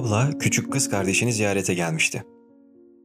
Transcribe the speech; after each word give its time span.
Abla 0.00 0.38
küçük 0.38 0.72
kız 0.72 0.90
kardeşini 0.90 1.32
ziyarete 1.32 1.74
gelmişti. 1.74 2.24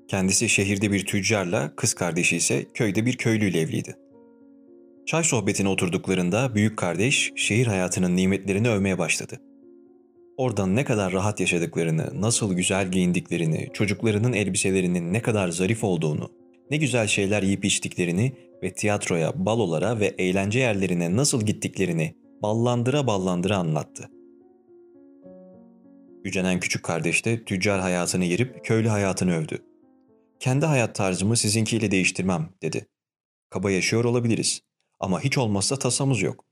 Kendisi 0.08 0.50
şehirde 0.50 0.92
bir 0.92 1.06
tüccarla, 1.06 1.76
kız 1.76 1.94
kardeşi 1.94 2.38
ise 2.38 2.66
köyde 2.74 3.06
bir 3.06 3.18
köylüyle 3.18 3.60
evliydi. 3.60 3.96
Çay 5.06 5.24
sohbetine 5.24 5.70
oturduklarında 5.70 6.56
büyük 6.56 6.78
kardeş 6.78 7.32
şehir 7.36 7.68
hayatının 7.68 8.16
nimetlerini 8.16 8.70
övmeye 8.70 8.98
başladı. 8.98 9.42
Oradan 10.38 10.76
ne 10.76 10.84
kadar 10.84 11.14
rahat 11.14 11.40
yaşadıklarını, 11.40 12.22
nasıl 12.22 12.54
güzel 12.54 12.92
giyindiklerini, 12.92 13.70
çocuklarının 13.74 14.34
elbiselerinin 14.34 15.14
ne 15.14 15.22
kadar 15.22 15.50
zarif 15.50 15.84
olduğunu, 15.84 16.32
ne 16.72 16.78
güzel 16.78 17.08
şeyler 17.08 17.44
yiyip 17.44 17.66
içtiklerini 17.66 18.34
ve 18.64 18.74
tiyatroya, 18.74 19.46
balolara 19.46 20.00
ve 20.00 20.06
eğlence 20.18 20.60
yerlerine 20.60 21.16
nasıl 21.16 21.42
gittiklerini 21.42 22.16
ballandıra 22.42 23.08
ballandıra 23.08 23.58
anlattı. 23.58 24.15
Yücenen 26.26 26.60
küçük 26.60 26.84
kardeş 26.84 27.26
de 27.26 27.46
tüccar 27.46 27.82
hayatını 27.82 28.26
yerip 28.26 28.66
köylü 28.66 28.88
hayatını 28.88 29.36
övdü. 29.36 29.66
Kendi 30.40 30.66
hayat 30.66 30.96
tarzımı 30.96 31.38
sizinkiyle 31.38 31.92
değiştirmem 31.92 32.50
dedi. 32.62 32.88
Kaba 33.50 33.72
yaşıyor 33.72 34.06
olabiliriz 34.06 34.62
ama 35.00 35.22
hiç 35.22 35.38
olmazsa 35.38 35.80
tasamız 35.80 36.22
yok. 36.22 36.46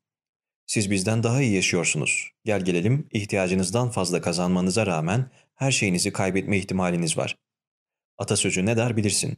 Siz 0.66 0.92
bizden 0.92 1.24
daha 1.24 1.42
iyi 1.42 1.56
yaşıyorsunuz. 1.56 2.32
Gel 2.46 2.66
gelelim 2.66 3.08
ihtiyacınızdan 3.12 3.90
fazla 3.90 4.22
kazanmanıza 4.22 4.86
rağmen 4.86 5.32
her 5.56 5.72
şeyinizi 5.72 6.14
kaybetme 6.14 6.58
ihtimaliniz 6.58 7.18
var. 7.18 7.38
Atasözü 8.18 8.66
ne 8.66 8.78
der 8.78 8.98
bilirsin. 8.98 9.38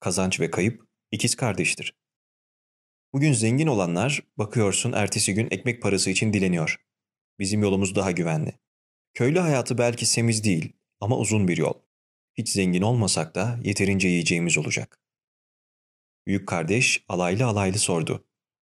Kazanç 0.00 0.40
ve 0.40 0.50
kayıp 0.50 0.82
ikiz 1.10 1.34
kardeştir. 1.34 1.94
Bugün 3.12 3.32
zengin 3.32 3.66
olanlar 3.66 4.22
bakıyorsun 4.38 4.92
ertesi 4.92 5.34
gün 5.34 5.48
ekmek 5.50 5.82
parası 5.82 6.10
için 6.10 6.32
dileniyor. 6.32 6.80
Bizim 7.38 7.62
yolumuz 7.62 7.94
daha 7.94 8.10
güvenli. 8.10 8.63
Köylü 9.14 9.38
hayatı 9.38 9.78
belki 9.78 10.06
semiz 10.06 10.44
değil 10.44 10.72
ama 11.00 11.18
uzun 11.18 11.48
bir 11.48 11.56
yol. 11.56 11.74
Hiç 12.34 12.48
zengin 12.48 12.82
olmasak 12.82 13.34
da 13.34 13.58
yeterince 13.64 14.08
yiyeceğimiz 14.08 14.58
olacak. 14.58 15.00
Büyük 16.26 16.48
kardeş 16.48 17.04
alaylı 17.08 17.46
alaylı 17.46 17.78
sordu. 17.78 18.24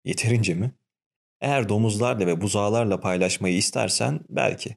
Yeterince 0.05 0.55
mi? 0.55 0.73
Eğer 1.41 1.69
domuzlarla 1.69 2.27
ve 2.27 2.41
buzağlarla 2.41 3.01
paylaşmayı 3.01 3.57
istersen 3.57 4.21
belki. 4.29 4.77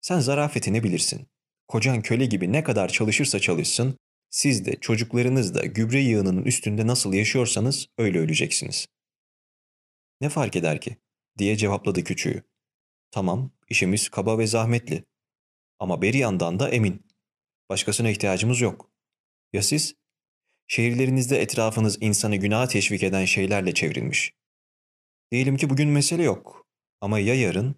Sen 0.00 0.20
zarafetini 0.20 0.84
bilirsin. 0.84 1.26
Kocan 1.68 2.02
köle 2.02 2.26
gibi 2.26 2.52
ne 2.52 2.64
kadar 2.64 2.88
çalışırsa 2.88 3.40
çalışsın, 3.40 3.98
siz 4.30 4.66
de 4.66 4.76
çocuklarınız 4.80 5.54
da 5.54 5.66
gübre 5.66 6.00
yığınının 6.00 6.42
üstünde 6.42 6.86
nasıl 6.86 7.12
yaşıyorsanız 7.12 7.86
öyle 7.98 8.18
öleceksiniz. 8.18 8.86
Ne 10.20 10.28
fark 10.28 10.56
eder 10.56 10.80
ki? 10.80 10.96
diye 11.38 11.56
cevapladı 11.56 12.04
küçüğü. 12.04 12.49
Tamam, 13.10 13.50
işimiz 13.68 14.08
kaba 14.08 14.38
ve 14.38 14.46
zahmetli. 14.46 15.04
Ama 15.78 16.02
bir 16.02 16.14
yandan 16.14 16.58
da 16.58 16.68
emin. 16.70 17.06
Başkasına 17.68 18.10
ihtiyacımız 18.10 18.60
yok. 18.60 18.90
Ya 19.52 19.62
siz? 19.62 19.94
Şehirlerinizde 20.66 21.42
etrafınız 21.42 21.98
insanı 22.02 22.36
günaha 22.36 22.68
teşvik 22.68 23.02
eden 23.02 23.24
şeylerle 23.24 23.74
çevrilmiş. 23.74 24.32
Diyelim 25.32 25.56
ki 25.56 25.70
bugün 25.70 25.88
mesele 25.88 26.22
yok. 26.22 26.66
Ama 27.00 27.18
ya 27.18 27.34
yarın? 27.34 27.76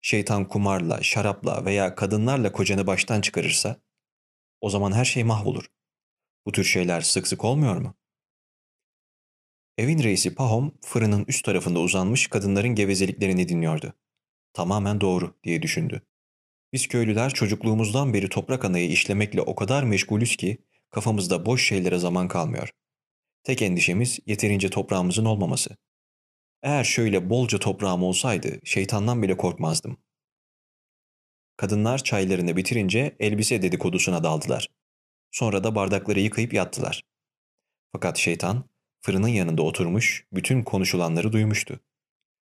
Şeytan 0.00 0.48
kumarla, 0.48 1.02
şarapla 1.02 1.64
veya 1.64 1.94
kadınlarla 1.94 2.52
kocanı 2.52 2.86
baştan 2.86 3.20
çıkarırsa? 3.20 3.80
O 4.60 4.70
zaman 4.70 4.92
her 4.92 5.04
şey 5.04 5.24
mahvolur. 5.24 5.64
Bu 6.46 6.52
tür 6.52 6.64
şeyler 6.64 7.00
sık 7.00 7.26
sık 7.26 7.44
olmuyor 7.44 7.76
mu? 7.76 7.94
Evin 9.78 10.02
reisi 10.02 10.34
Pahom 10.34 10.78
fırının 10.80 11.24
üst 11.28 11.44
tarafında 11.44 11.80
uzanmış 11.80 12.26
kadınların 12.26 12.74
gevezeliklerini 12.74 13.48
dinliyordu. 13.48 13.94
Tamamen 14.52 15.00
doğru 15.00 15.34
diye 15.44 15.62
düşündü. 15.62 16.02
Biz 16.72 16.88
köylüler 16.88 17.30
çocukluğumuzdan 17.30 18.14
beri 18.14 18.28
toprak 18.28 18.64
anayı 18.64 18.88
işlemekle 18.88 19.40
o 19.40 19.54
kadar 19.54 19.82
meşgulüz 19.82 20.36
ki 20.36 20.58
kafamızda 20.90 21.46
boş 21.46 21.68
şeylere 21.68 21.98
zaman 21.98 22.28
kalmıyor. 22.28 22.70
Tek 23.44 23.62
endişemiz 23.62 24.18
yeterince 24.26 24.70
toprağımızın 24.70 25.24
olmaması. 25.24 25.76
Eğer 26.62 26.84
şöyle 26.84 27.30
bolca 27.30 27.58
toprağım 27.58 28.02
olsaydı 28.02 28.60
şeytandan 28.64 29.22
bile 29.22 29.36
korkmazdım. 29.36 29.98
Kadınlar 31.56 31.98
çaylarını 31.98 32.56
bitirince 32.56 33.16
elbise 33.20 33.62
dedikodusuna 33.62 34.24
daldılar. 34.24 34.68
Sonra 35.30 35.64
da 35.64 35.74
bardakları 35.74 36.20
yıkayıp 36.20 36.52
yattılar. 36.54 37.02
Fakat 37.92 38.18
şeytan 38.18 38.64
fırının 39.00 39.28
yanında 39.28 39.62
oturmuş 39.62 40.26
bütün 40.32 40.62
konuşulanları 40.62 41.32
duymuştu. 41.32 41.80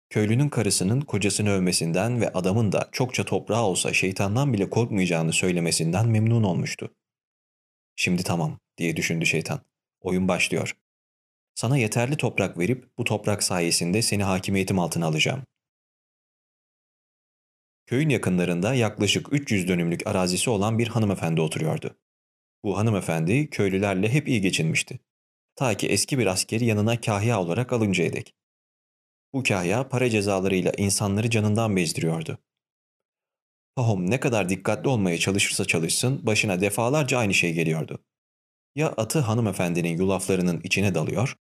Köylünün 0.10 0.50
karısının 0.50 1.02
kocasını 1.02 1.50
övmesinden 1.50 2.22
ve 2.22 2.34
adamın 2.34 2.72
da 2.72 2.90
çokça 2.92 3.26
toprağı 3.26 3.64
olsa 3.64 3.94
şeytandan 3.94 4.54
bile 4.54 4.70
korkmayacağını 4.70 5.34
söylemesinden 5.34 6.08
memnun 6.08 6.44
olmuştu. 6.44 6.96
Şimdi 7.96 8.24
tamam 8.24 8.60
diye 8.78 8.96
düşündü 8.96 9.26
şeytan. 9.26 9.62
Oyun 10.02 10.28
başlıyor. 10.28 10.78
Sana 11.56 11.78
yeterli 11.78 12.18
toprak 12.18 12.58
verip 12.58 12.98
bu 12.98 13.04
toprak 13.04 13.44
sayesinde 13.44 14.02
seni 14.02 14.24
hakimiyetim 14.24 14.80
altına 14.80 15.06
alacağım. 15.06 15.44
Köyün 17.86 18.10
yakınlarında 18.10 18.74
yaklaşık 18.74 19.34
300 19.34 19.68
dönümlük 19.68 20.08
arazisi 20.08 20.50
olan 20.50 20.80
bir 20.80 20.88
hanımefendi 20.88 21.42
oturuyordu. 21.42 21.98
Bu 22.64 22.78
hanımefendi 22.78 23.50
köylülerle 23.50 24.10
hep 24.10 24.28
iyi 24.28 24.42
geçinmişti. 24.42 25.00
Ta 25.56 25.78
ki 25.78 25.88
eski 25.88 26.20
bir 26.20 26.26
askeri 26.26 26.66
yanına 26.66 27.02
kahya 27.02 27.42
olarak 27.42 27.74
alıncaya 27.74 28.14
dek. 28.14 28.39
Bu 29.34 29.44
kahya 29.44 29.90
para 29.90 30.10
cezalarıyla 30.10 30.72
insanları 30.78 31.30
canından 31.30 31.76
bezdiriyordu. 31.76 32.38
Pahom 33.76 34.10
ne 34.10 34.20
kadar 34.20 34.50
dikkatli 34.50 34.90
olmaya 34.90 35.18
çalışırsa 35.18 35.66
çalışsın 35.66 36.26
başına 36.26 36.62
defalarca 36.62 37.18
aynı 37.18 37.34
şey 37.34 37.54
geliyordu. 37.54 38.04
Ya 38.76 38.88
atı 38.90 39.20
hanımefendinin 39.20 39.98
yulaflarının 39.98 40.62
içine 40.64 40.96
dalıyor, 40.96 41.36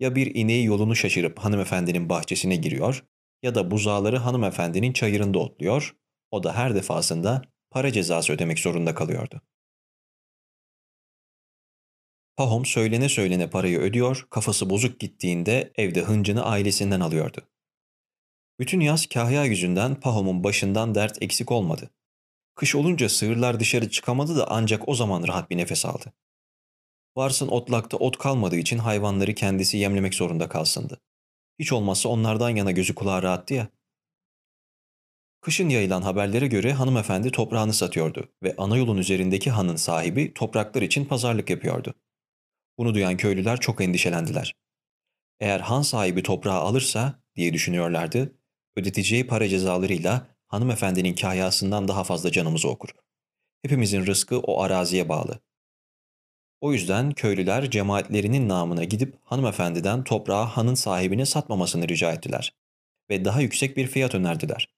ya 0.00 0.14
bir 0.14 0.34
ineği 0.34 0.64
yolunu 0.64 0.96
şaşırıp 0.96 1.38
hanımefendinin 1.38 2.08
bahçesine 2.08 2.56
giriyor 2.56 3.04
ya 3.42 3.54
da 3.54 3.70
buzağları 3.70 4.16
hanımefendinin 4.16 4.92
çayırında 4.92 5.38
otluyor, 5.38 5.96
o 6.30 6.42
da 6.42 6.56
her 6.56 6.74
defasında 6.74 7.42
para 7.70 7.92
cezası 7.92 8.32
ödemek 8.32 8.58
zorunda 8.58 8.94
kalıyordu. 8.94 9.40
Pahom 12.36 12.64
söylene 12.64 13.08
söylene 13.08 13.50
parayı 13.50 13.78
ödüyor, 13.78 14.26
kafası 14.30 14.70
bozuk 14.70 15.00
gittiğinde 15.00 15.72
evde 15.76 16.00
hıncını 16.00 16.44
ailesinden 16.44 17.00
alıyordu. 17.00 17.40
Bütün 18.58 18.80
yaz 18.80 19.06
kahya 19.06 19.44
yüzünden 19.44 20.00
Pahom'un 20.00 20.44
başından 20.44 20.94
dert 20.94 21.22
eksik 21.22 21.52
olmadı. 21.52 21.90
Kış 22.54 22.74
olunca 22.74 23.08
sığırlar 23.08 23.60
dışarı 23.60 23.90
çıkamadı 23.90 24.36
da 24.36 24.50
ancak 24.50 24.88
o 24.88 24.94
zaman 24.94 25.28
rahat 25.28 25.50
bir 25.50 25.56
nefes 25.56 25.86
aldı. 25.86 26.12
Varsın 27.16 27.48
otlakta 27.48 27.96
ot 27.96 28.18
kalmadığı 28.18 28.56
için 28.56 28.78
hayvanları 28.78 29.34
kendisi 29.34 29.76
yemlemek 29.76 30.14
zorunda 30.14 30.48
kalsındı. 30.48 31.00
Hiç 31.58 31.72
olmazsa 31.72 32.08
onlardan 32.08 32.50
yana 32.50 32.70
gözü 32.70 32.94
kulağı 32.94 33.22
rahattı 33.22 33.54
ya. 33.54 33.68
Kışın 35.40 35.68
yayılan 35.68 36.02
haberlere 36.02 36.46
göre 36.46 36.72
hanımefendi 36.72 37.30
toprağını 37.30 37.72
satıyordu 37.72 38.28
ve 38.42 38.54
ana 38.58 38.76
yolun 38.76 38.96
üzerindeki 38.96 39.50
hanın 39.50 39.76
sahibi 39.76 40.34
topraklar 40.34 40.82
için 40.82 41.04
pazarlık 41.04 41.50
yapıyordu. 41.50 41.94
Bunu 42.78 42.94
duyan 42.94 43.16
köylüler 43.16 43.60
çok 43.60 43.80
endişelendiler. 43.80 44.54
Eğer 45.40 45.60
han 45.60 45.82
sahibi 45.82 46.22
toprağı 46.22 46.60
alırsa 46.60 47.22
diye 47.36 47.52
düşünüyorlardı, 47.52 48.34
ödeteceği 48.76 49.26
para 49.26 49.48
cezalarıyla 49.48 50.26
hanımefendinin 50.46 51.14
kahyasından 51.14 51.88
daha 51.88 52.04
fazla 52.04 52.32
canımızı 52.32 52.68
okur. 52.68 52.88
Hepimizin 53.62 54.06
rızkı 54.06 54.38
o 54.38 54.62
araziye 54.62 55.08
bağlı. 55.08 55.40
O 56.60 56.72
yüzden 56.72 57.12
köylüler 57.12 57.70
cemaatlerinin 57.70 58.48
namına 58.48 58.84
gidip 58.84 59.16
hanımefendiden 59.24 60.04
toprağı 60.04 60.44
hanın 60.44 60.74
sahibine 60.74 61.26
satmamasını 61.26 61.88
rica 61.88 62.12
ettiler 62.12 62.54
ve 63.10 63.24
daha 63.24 63.40
yüksek 63.40 63.76
bir 63.76 63.86
fiyat 63.86 64.14
önerdiler. 64.14 64.68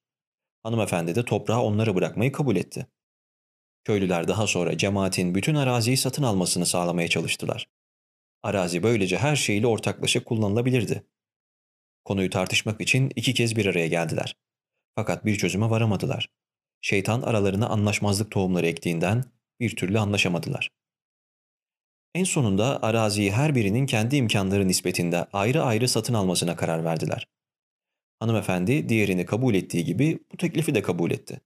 Hanımefendi 0.63 1.15
de 1.15 1.25
toprağı 1.25 1.61
onlara 1.61 1.95
bırakmayı 1.95 2.31
kabul 2.31 2.55
etti. 2.55 2.87
Köylüler 3.83 4.27
daha 4.27 4.47
sonra 4.47 4.77
cemaatin 4.77 5.35
bütün 5.35 5.55
araziyi 5.55 5.97
satın 5.97 6.23
almasını 6.23 6.65
sağlamaya 6.65 7.07
çalıştılar. 7.07 7.67
Arazi 8.43 8.83
böylece 8.83 9.17
her 9.17 9.35
şeyiyle 9.35 9.67
ortaklaşa 9.67 10.23
kullanılabilirdi. 10.23 11.03
Konuyu 12.05 12.29
tartışmak 12.29 12.81
için 12.81 13.11
iki 13.15 13.33
kez 13.33 13.55
bir 13.55 13.65
araya 13.65 13.87
geldiler. 13.87 14.35
Fakat 14.95 15.25
bir 15.25 15.37
çözüme 15.37 15.69
varamadılar. 15.69 16.29
Şeytan 16.81 17.21
aralarına 17.21 17.67
anlaşmazlık 17.67 18.31
tohumları 18.31 18.67
ektiğinden 18.67 19.23
bir 19.59 19.75
türlü 19.75 19.99
anlaşamadılar. 19.99 20.71
En 22.15 22.23
sonunda 22.23 22.83
araziyi 22.83 23.31
her 23.31 23.55
birinin 23.55 23.85
kendi 23.85 24.15
imkanları 24.15 24.67
nispetinde 24.67 25.25
ayrı 25.33 25.63
ayrı 25.63 25.87
satın 25.87 26.13
almasına 26.13 26.55
karar 26.55 26.83
verdiler. 26.83 27.27
Hanımefendi 28.19 28.89
diğerini 28.89 29.25
kabul 29.25 29.55
ettiği 29.55 29.85
gibi 29.85 30.19
bu 30.33 30.37
teklifi 30.37 30.75
de 30.75 30.81
kabul 30.81 31.11
etti. 31.11 31.41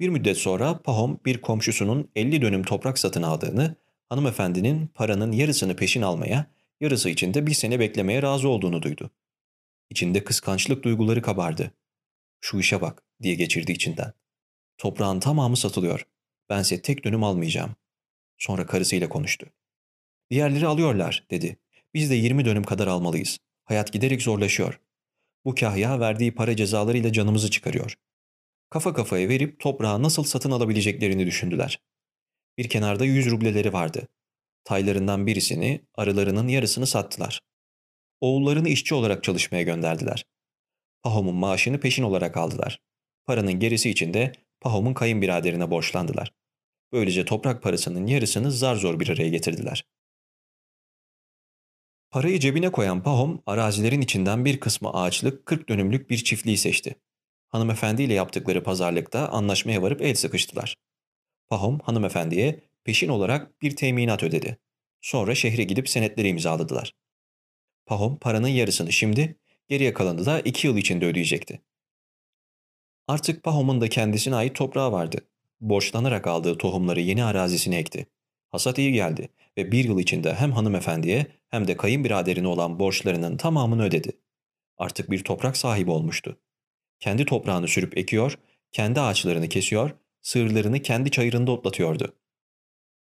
Bir 0.00 0.08
müddet 0.08 0.38
sonra 0.38 0.78
Pahom 0.78 1.20
bir 1.24 1.40
komşusunun 1.40 2.10
50 2.16 2.42
dönüm 2.42 2.62
toprak 2.62 2.98
satın 2.98 3.22
aldığını 3.22 3.76
hanımefendinin 4.10 4.86
paranın 4.86 5.32
yarısını 5.32 5.76
peşin 5.76 6.02
almaya, 6.02 6.46
yarısı 6.80 7.10
için 7.10 7.34
de 7.34 7.46
bir 7.46 7.54
sene 7.54 7.80
beklemeye 7.80 8.22
razı 8.22 8.48
olduğunu 8.48 8.82
duydu. 8.82 9.10
İçinde 9.90 10.24
kıskançlık 10.24 10.84
duyguları 10.84 11.22
kabardı. 11.22 11.74
Şu 12.40 12.58
işe 12.58 12.80
bak 12.80 13.02
diye 13.22 13.34
geçirdi 13.34 13.72
içinden. 13.72 14.12
Toprağın 14.78 15.20
tamamı 15.20 15.56
satılıyor. 15.56 16.06
Bense 16.48 16.82
tek 16.82 17.04
dönüm 17.04 17.24
almayacağım. 17.24 17.76
Sonra 18.38 18.66
karısıyla 18.66 19.08
konuştu. 19.08 19.46
Diğerleri 20.30 20.66
alıyorlar 20.66 21.26
dedi. 21.30 21.56
Biz 21.94 22.10
de 22.10 22.14
20 22.14 22.44
dönüm 22.44 22.64
kadar 22.64 22.86
almalıyız. 22.86 23.38
Hayat 23.64 23.92
giderek 23.92 24.22
zorlaşıyor. 24.22 24.80
Bu 25.44 25.54
kahya 25.54 26.00
verdiği 26.00 26.34
para 26.34 26.56
cezalarıyla 26.56 27.12
canımızı 27.12 27.50
çıkarıyor. 27.50 27.98
Kafa 28.70 28.94
kafaya 28.94 29.28
verip 29.28 29.60
toprağı 29.60 30.02
nasıl 30.02 30.24
satın 30.24 30.50
alabileceklerini 30.50 31.26
düşündüler. 31.26 31.80
Bir 32.58 32.68
kenarda 32.68 33.04
100 33.04 33.30
rubleleri 33.30 33.72
vardı. 33.72 34.08
Taylarından 34.64 35.26
birisini, 35.26 35.80
arılarının 35.94 36.48
yarısını 36.48 36.86
sattılar. 36.86 37.40
Oğullarını 38.20 38.68
işçi 38.68 38.94
olarak 38.94 39.24
çalışmaya 39.24 39.62
gönderdiler. 39.62 40.24
Pahom'un 41.02 41.34
maaşını 41.34 41.80
peşin 41.80 42.02
olarak 42.02 42.36
aldılar. 42.36 42.80
Paranın 43.26 43.52
gerisi 43.52 43.90
için 43.90 44.14
de 44.14 44.32
Pahom'un 44.60 44.94
kayınbiraderine 44.94 45.70
borçlandılar. 45.70 46.32
Böylece 46.92 47.24
toprak 47.24 47.62
parasının 47.62 48.06
yarısını 48.06 48.52
zar 48.52 48.76
zor 48.76 49.00
bir 49.00 49.08
araya 49.08 49.28
getirdiler. 49.28 49.84
Parayı 52.10 52.40
cebine 52.40 52.72
koyan 52.72 53.02
Pahom, 53.02 53.42
arazilerin 53.46 54.00
içinden 54.00 54.44
bir 54.44 54.60
kısmı 54.60 54.92
ağaçlık 54.92 55.46
40 55.46 55.68
dönümlük 55.68 56.10
bir 56.10 56.24
çiftliği 56.24 56.58
seçti. 56.58 56.94
Hanımefendiyle 57.48 58.14
yaptıkları 58.14 58.62
pazarlıkta 58.62 59.28
anlaşmaya 59.28 59.82
varıp 59.82 60.02
el 60.02 60.14
sıkıştılar. 60.14 60.76
Pahom 61.50 61.78
hanımefendiye 61.78 62.60
peşin 62.84 63.08
olarak 63.08 63.62
bir 63.62 63.76
teminat 63.76 64.22
ödedi. 64.22 64.58
Sonra 65.00 65.34
şehre 65.34 65.64
gidip 65.64 65.88
senetleri 65.88 66.28
imzaladılar. 66.28 66.94
Pahom 67.86 68.18
paranın 68.18 68.48
yarısını 68.48 68.92
şimdi, 68.92 69.36
geriye 69.68 69.92
kalanı 69.92 70.26
da 70.26 70.40
iki 70.40 70.66
yıl 70.66 70.76
içinde 70.76 71.06
ödeyecekti. 71.06 71.60
Artık 73.08 73.42
Pahom'un 73.42 73.80
da 73.80 73.88
kendisine 73.88 74.34
ait 74.34 74.54
toprağı 74.54 74.92
vardı. 74.92 75.28
Borçlanarak 75.60 76.26
aldığı 76.26 76.58
tohumları 76.58 77.00
yeni 77.00 77.24
arazisine 77.24 77.76
ekti. 77.76 78.06
Hasat 78.50 78.78
iyi 78.78 78.92
geldi 78.92 79.28
ve 79.56 79.72
bir 79.72 79.84
yıl 79.84 79.98
içinde 79.98 80.34
hem 80.34 80.52
hanımefendiye 80.52 81.26
hem 81.48 81.68
de 81.68 81.76
kayınbiraderine 81.76 82.48
olan 82.48 82.78
borçlarının 82.78 83.36
tamamını 83.36 83.84
ödedi. 83.84 84.12
Artık 84.78 85.10
bir 85.10 85.24
toprak 85.24 85.56
sahibi 85.56 85.90
olmuştu. 85.90 86.40
Kendi 86.98 87.24
toprağını 87.24 87.68
sürüp 87.68 87.98
ekiyor, 87.98 88.38
kendi 88.72 89.00
ağaçlarını 89.00 89.48
kesiyor, 89.48 89.90
sığırlarını 90.22 90.82
kendi 90.82 91.10
çayırında 91.10 91.50
otlatıyordu. 91.52 92.16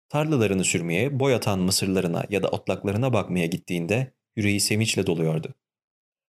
Tarlalarını 0.10 0.64
sürmeye, 0.64 1.20
boy 1.20 1.36
atan 1.36 1.60
mısırlarına 1.60 2.24
ya 2.30 2.44
da 2.44 2.48
otlaklarına 2.48 3.14
bakmaya 3.14 3.46
gittiğinde 3.46 4.14
yüreği 4.36 4.60
sevinçle 4.60 5.08
doluyordu. 5.08 5.54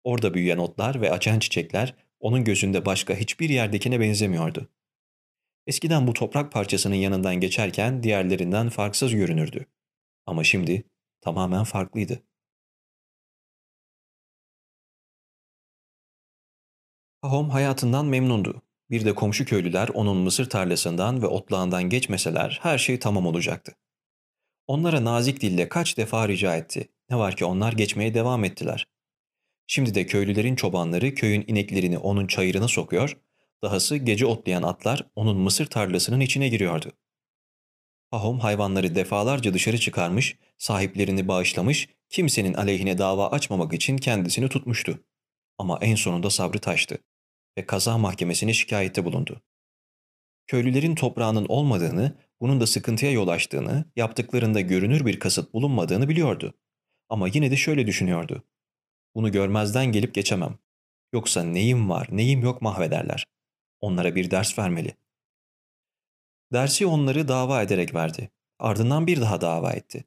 Orada 0.04 0.34
büyüyen 0.34 0.58
otlar 0.58 1.00
ve 1.00 1.10
açan 1.10 1.38
çiçekler 1.38 1.94
onun 2.20 2.44
gözünde 2.44 2.86
başka 2.86 3.14
hiçbir 3.14 3.48
yerdekine 3.48 4.00
benzemiyordu. 4.00 4.68
Eskiden 5.66 6.06
bu 6.06 6.12
toprak 6.12 6.52
parçasının 6.52 6.94
yanından 6.94 7.34
geçerken 7.34 8.02
diğerlerinden 8.02 8.68
farksız 8.68 9.14
görünürdü. 9.14 9.66
Ama 10.26 10.44
şimdi 10.44 10.84
tamamen 11.20 11.64
farklıydı. 11.64 12.22
Pahom 17.22 17.50
hayatından 17.50 18.06
memnundu. 18.06 18.63
Bir 18.90 19.04
de 19.04 19.14
komşu 19.14 19.44
köylüler 19.44 19.88
onun 19.88 20.16
mısır 20.16 20.50
tarlasından 20.50 21.22
ve 21.22 21.26
otlağından 21.26 21.82
geçmeseler 21.82 22.58
her 22.62 22.78
şey 22.78 22.98
tamam 22.98 23.26
olacaktı. 23.26 23.72
Onlara 24.66 25.04
nazik 25.04 25.40
dille 25.40 25.68
kaç 25.68 25.96
defa 25.98 26.28
rica 26.28 26.56
etti. 26.56 26.88
Ne 27.10 27.16
var 27.16 27.36
ki 27.36 27.44
onlar 27.44 27.72
geçmeye 27.72 28.14
devam 28.14 28.44
ettiler. 28.44 28.86
Şimdi 29.66 29.94
de 29.94 30.06
köylülerin 30.06 30.56
çobanları 30.56 31.14
köyün 31.14 31.44
ineklerini 31.46 31.98
onun 31.98 32.26
çayırına 32.26 32.68
sokuyor, 32.68 33.16
dahası 33.62 33.96
gece 33.96 34.26
otlayan 34.26 34.62
atlar 34.62 35.06
onun 35.16 35.36
mısır 35.36 35.66
tarlasının 35.66 36.20
içine 36.20 36.48
giriyordu. 36.48 36.92
Pahom 38.10 38.40
hayvanları 38.40 38.94
defalarca 38.94 39.54
dışarı 39.54 39.78
çıkarmış, 39.78 40.36
sahiplerini 40.58 41.28
bağışlamış, 41.28 41.88
kimsenin 42.08 42.54
aleyhine 42.54 42.98
dava 42.98 43.30
açmamak 43.30 43.72
için 43.72 43.96
kendisini 43.96 44.48
tutmuştu. 44.48 45.04
Ama 45.58 45.78
en 45.82 45.94
sonunda 45.94 46.30
sabrı 46.30 46.58
taştı 46.58 46.98
ve 47.58 47.66
kaza 47.66 47.98
mahkemesine 47.98 48.52
şikayette 48.52 49.04
bulundu. 49.04 49.42
Köylülerin 50.46 50.94
toprağının 50.94 51.46
olmadığını, 51.48 52.16
bunun 52.40 52.60
da 52.60 52.66
sıkıntıya 52.66 53.12
yol 53.12 53.28
açtığını, 53.28 53.84
yaptıklarında 53.96 54.60
görünür 54.60 55.06
bir 55.06 55.18
kasıt 55.18 55.54
bulunmadığını 55.54 56.08
biliyordu. 56.08 56.54
Ama 57.08 57.28
yine 57.28 57.50
de 57.50 57.56
şöyle 57.56 57.86
düşünüyordu. 57.86 58.44
Bunu 59.14 59.32
görmezden 59.32 59.86
gelip 59.86 60.14
geçemem. 60.14 60.58
Yoksa 61.12 61.42
neyim 61.42 61.90
var, 61.90 62.08
neyim 62.10 62.42
yok 62.42 62.62
mahvederler. 62.62 63.26
Onlara 63.80 64.14
bir 64.14 64.30
ders 64.30 64.58
vermeli. 64.58 64.96
Dersi 66.52 66.86
onları 66.86 67.28
dava 67.28 67.62
ederek 67.62 67.94
verdi. 67.94 68.30
Ardından 68.58 69.06
bir 69.06 69.20
daha 69.20 69.40
dava 69.40 69.72
etti. 69.72 70.04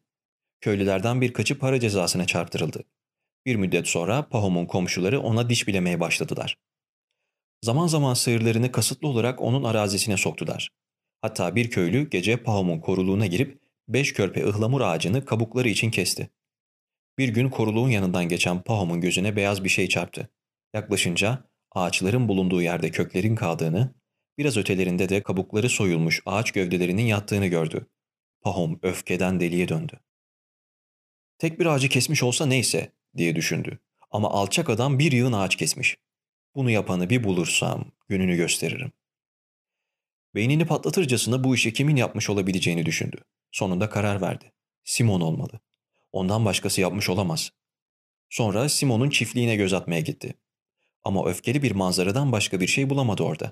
Köylülerden 0.62 1.22
birkaçı 1.22 1.60
para 1.60 1.80
cezasına 1.80 2.26
çarptırıldı. 2.26 2.84
Bir 3.46 3.56
müddet 3.56 3.88
sonra 3.88 4.30
Pahom'un 4.30 4.66
komşuları 4.66 5.20
ona 5.20 5.50
diş 5.50 5.68
bilemeye 5.68 6.00
başladılar. 6.00 6.58
Zaman 7.68 7.88
zaman 7.88 8.14
sığırlarını 8.14 8.72
kasıtlı 8.72 9.08
olarak 9.08 9.42
onun 9.42 9.64
arazisine 9.64 10.18
soktular. 10.18 10.70
Hatta 11.22 11.56
bir 11.56 11.70
köylü 11.70 12.10
gece 12.10 12.38
Pahom'un 12.38 12.80
koruluğuna 12.80 13.26
girip 13.26 13.62
beş 13.88 14.14
körpe 14.14 14.46
ıhlamur 14.48 14.82
ağacını 14.82 15.26
kabukları 15.26 15.70
için 15.70 15.92
kesti. 15.92 16.30
Bir 17.18 17.30
gün 17.30 17.50
koruluğun 17.50 17.90
yanından 17.90 18.30
geçen 18.30 18.62
Pahom'un 18.62 19.02
gözüne 19.02 19.36
beyaz 19.36 19.64
bir 19.64 19.70
şey 19.70 19.90
çarptı. 19.90 20.30
Yaklaşınca 20.74 21.44
ağaçların 21.72 22.28
bulunduğu 22.28 22.62
yerde 22.62 22.92
köklerin 22.92 23.36
kaldığını, 23.36 23.96
biraz 24.38 24.58
ötelerinde 24.58 25.10
de 25.10 25.24
kabukları 25.24 25.70
soyulmuş 25.70 26.22
ağaç 26.26 26.52
gövdelerinin 26.52 27.06
yattığını 27.06 27.48
gördü. 27.48 27.88
Pahom 28.42 28.80
öfkeden 28.82 29.40
deliye 29.40 29.68
döndü. 29.68 30.00
Tek 31.38 31.60
bir 31.60 31.66
ağacı 31.66 31.90
kesmiş 31.90 32.24
olsa 32.24 32.46
neyse 32.46 32.92
diye 33.18 33.36
düşündü. 33.36 33.80
Ama 34.12 34.30
alçak 34.30 34.70
adam 34.70 35.00
bir 35.00 35.12
yığın 35.12 35.34
ağaç 35.34 35.56
kesmiş. 35.56 35.98
Bunu 36.58 36.72
yapanı 36.72 37.10
bir 37.10 37.24
bulursam 37.24 37.92
gününü 38.08 38.36
gösteririm. 38.36 38.92
Beynini 40.36 40.66
patlatırcasına 40.66 41.44
bu 41.44 41.56
işi 41.56 41.74
kimin 41.74 41.96
yapmış 41.96 42.30
olabileceğini 42.30 42.86
düşündü. 42.86 43.18
Sonunda 43.52 43.90
karar 43.90 44.22
verdi. 44.22 44.52
Simon 44.84 45.22
olmalı. 45.22 45.60
Ondan 46.12 46.46
başkası 46.46 46.82
yapmış 46.82 47.10
olamaz. 47.10 47.52
Sonra 48.30 48.70
Simon'un 48.70 49.10
çiftliğine 49.10 49.56
göz 49.56 49.74
atmaya 49.74 50.02
gitti. 50.02 50.34
Ama 51.04 51.30
öfkeli 51.30 51.64
bir 51.64 51.72
manzaradan 51.72 52.32
başka 52.32 52.60
bir 52.60 52.68
şey 52.68 52.90
bulamadı 52.90 53.24
orada. 53.24 53.52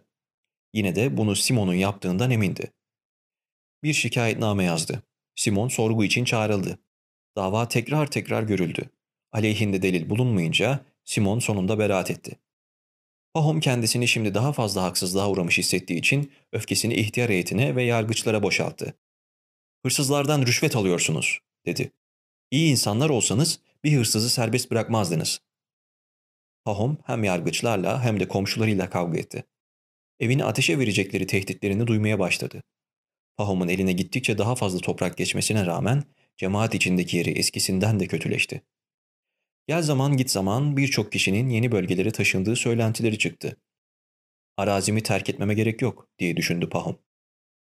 Yine 0.73 0.95
de 0.95 1.17
bunu 1.17 1.35
Simon'un 1.35 1.73
yaptığından 1.73 2.31
emindi. 2.31 2.73
Bir 3.83 3.93
şikayetname 3.93 4.63
yazdı. 4.63 5.03
Simon 5.35 5.67
sorgu 5.67 6.03
için 6.03 6.25
çağrıldı. 6.25 6.79
Dava 7.35 7.67
tekrar 7.67 8.11
tekrar 8.11 8.43
görüldü. 8.43 8.89
Aleyhinde 9.31 9.81
delil 9.81 10.09
bulunmayınca 10.09 10.85
Simon 11.03 11.39
sonunda 11.39 11.79
beraat 11.79 12.11
etti. 12.11 12.39
Pahom 13.35 13.59
kendisini 13.59 14.07
şimdi 14.07 14.33
daha 14.33 14.53
fazla 14.53 14.83
haksızlığa 14.83 15.29
uğramış 15.29 15.57
hissettiği 15.57 15.99
için 15.99 16.31
öfkesini 16.51 16.93
ihtiyar 16.93 17.29
heyetine 17.29 17.75
ve 17.75 17.83
yargıçlara 17.83 18.43
boşalttı. 18.43 18.97
Hırsızlardan 19.85 20.41
rüşvet 20.41 20.75
alıyorsunuz, 20.75 21.39
dedi. 21.65 21.91
İyi 22.51 22.71
insanlar 22.71 23.09
olsanız 23.09 23.59
bir 23.83 23.97
hırsızı 23.97 24.29
serbest 24.29 24.71
bırakmazdınız. 24.71 25.41
Pahom 26.65 26.97
hem 27.05 27.23
yargıçlarla 27.23 28.03
hem 28.03 28.19
de 28.19 28.27
komşularıyla 28.27 28.89
kavga 28.89 29.17
etti. 29.17 29.43
Evini 30.19 30.45
ateşe 30.45 30.79
verecekleri 30.79 31.27
tehditlerini 31.27 31.87
duymaya 31.87 32.19
başladı. 32.19 32.63
Pahom'un 33.37 33.67
eline 33.67 33.93
gittikçe 33.93 34.37
daha 34.37 34.55
fazla 34.55 34.79
toprak 34.79 35.17
geçmesine 35.17 35.65
rağmen 35.65 36.03
cemaat 36.37 36.75
içindeki 36.75 37.17
yeri 37.17 37.29
eskisinden 37.29 37.99
de 37.99 38.07
kötüleşti. 38.07 38.61
Gel 39.67 39.81
zaman 39.81 40.17
git 40.17 40.31
zaman 40.31 40.77
birçok 40.77 41.11
kişinin 41.11 41.49
yeni 41.49 41.71
bölgelere 41.71 42.11
taşındığı 42.11 42.55
söylentileri 42.55 43.17
çıktı. 43.17 43.57
Arazimi 44.57 45.03
terk 45.03 45.29
etmeme 45.29 45.53
gerek 45.53 45.81
yok 45.81 46.07
diye 46.19 46.37
düşündü 46.37 46.69
Pahom. 46.69 46.99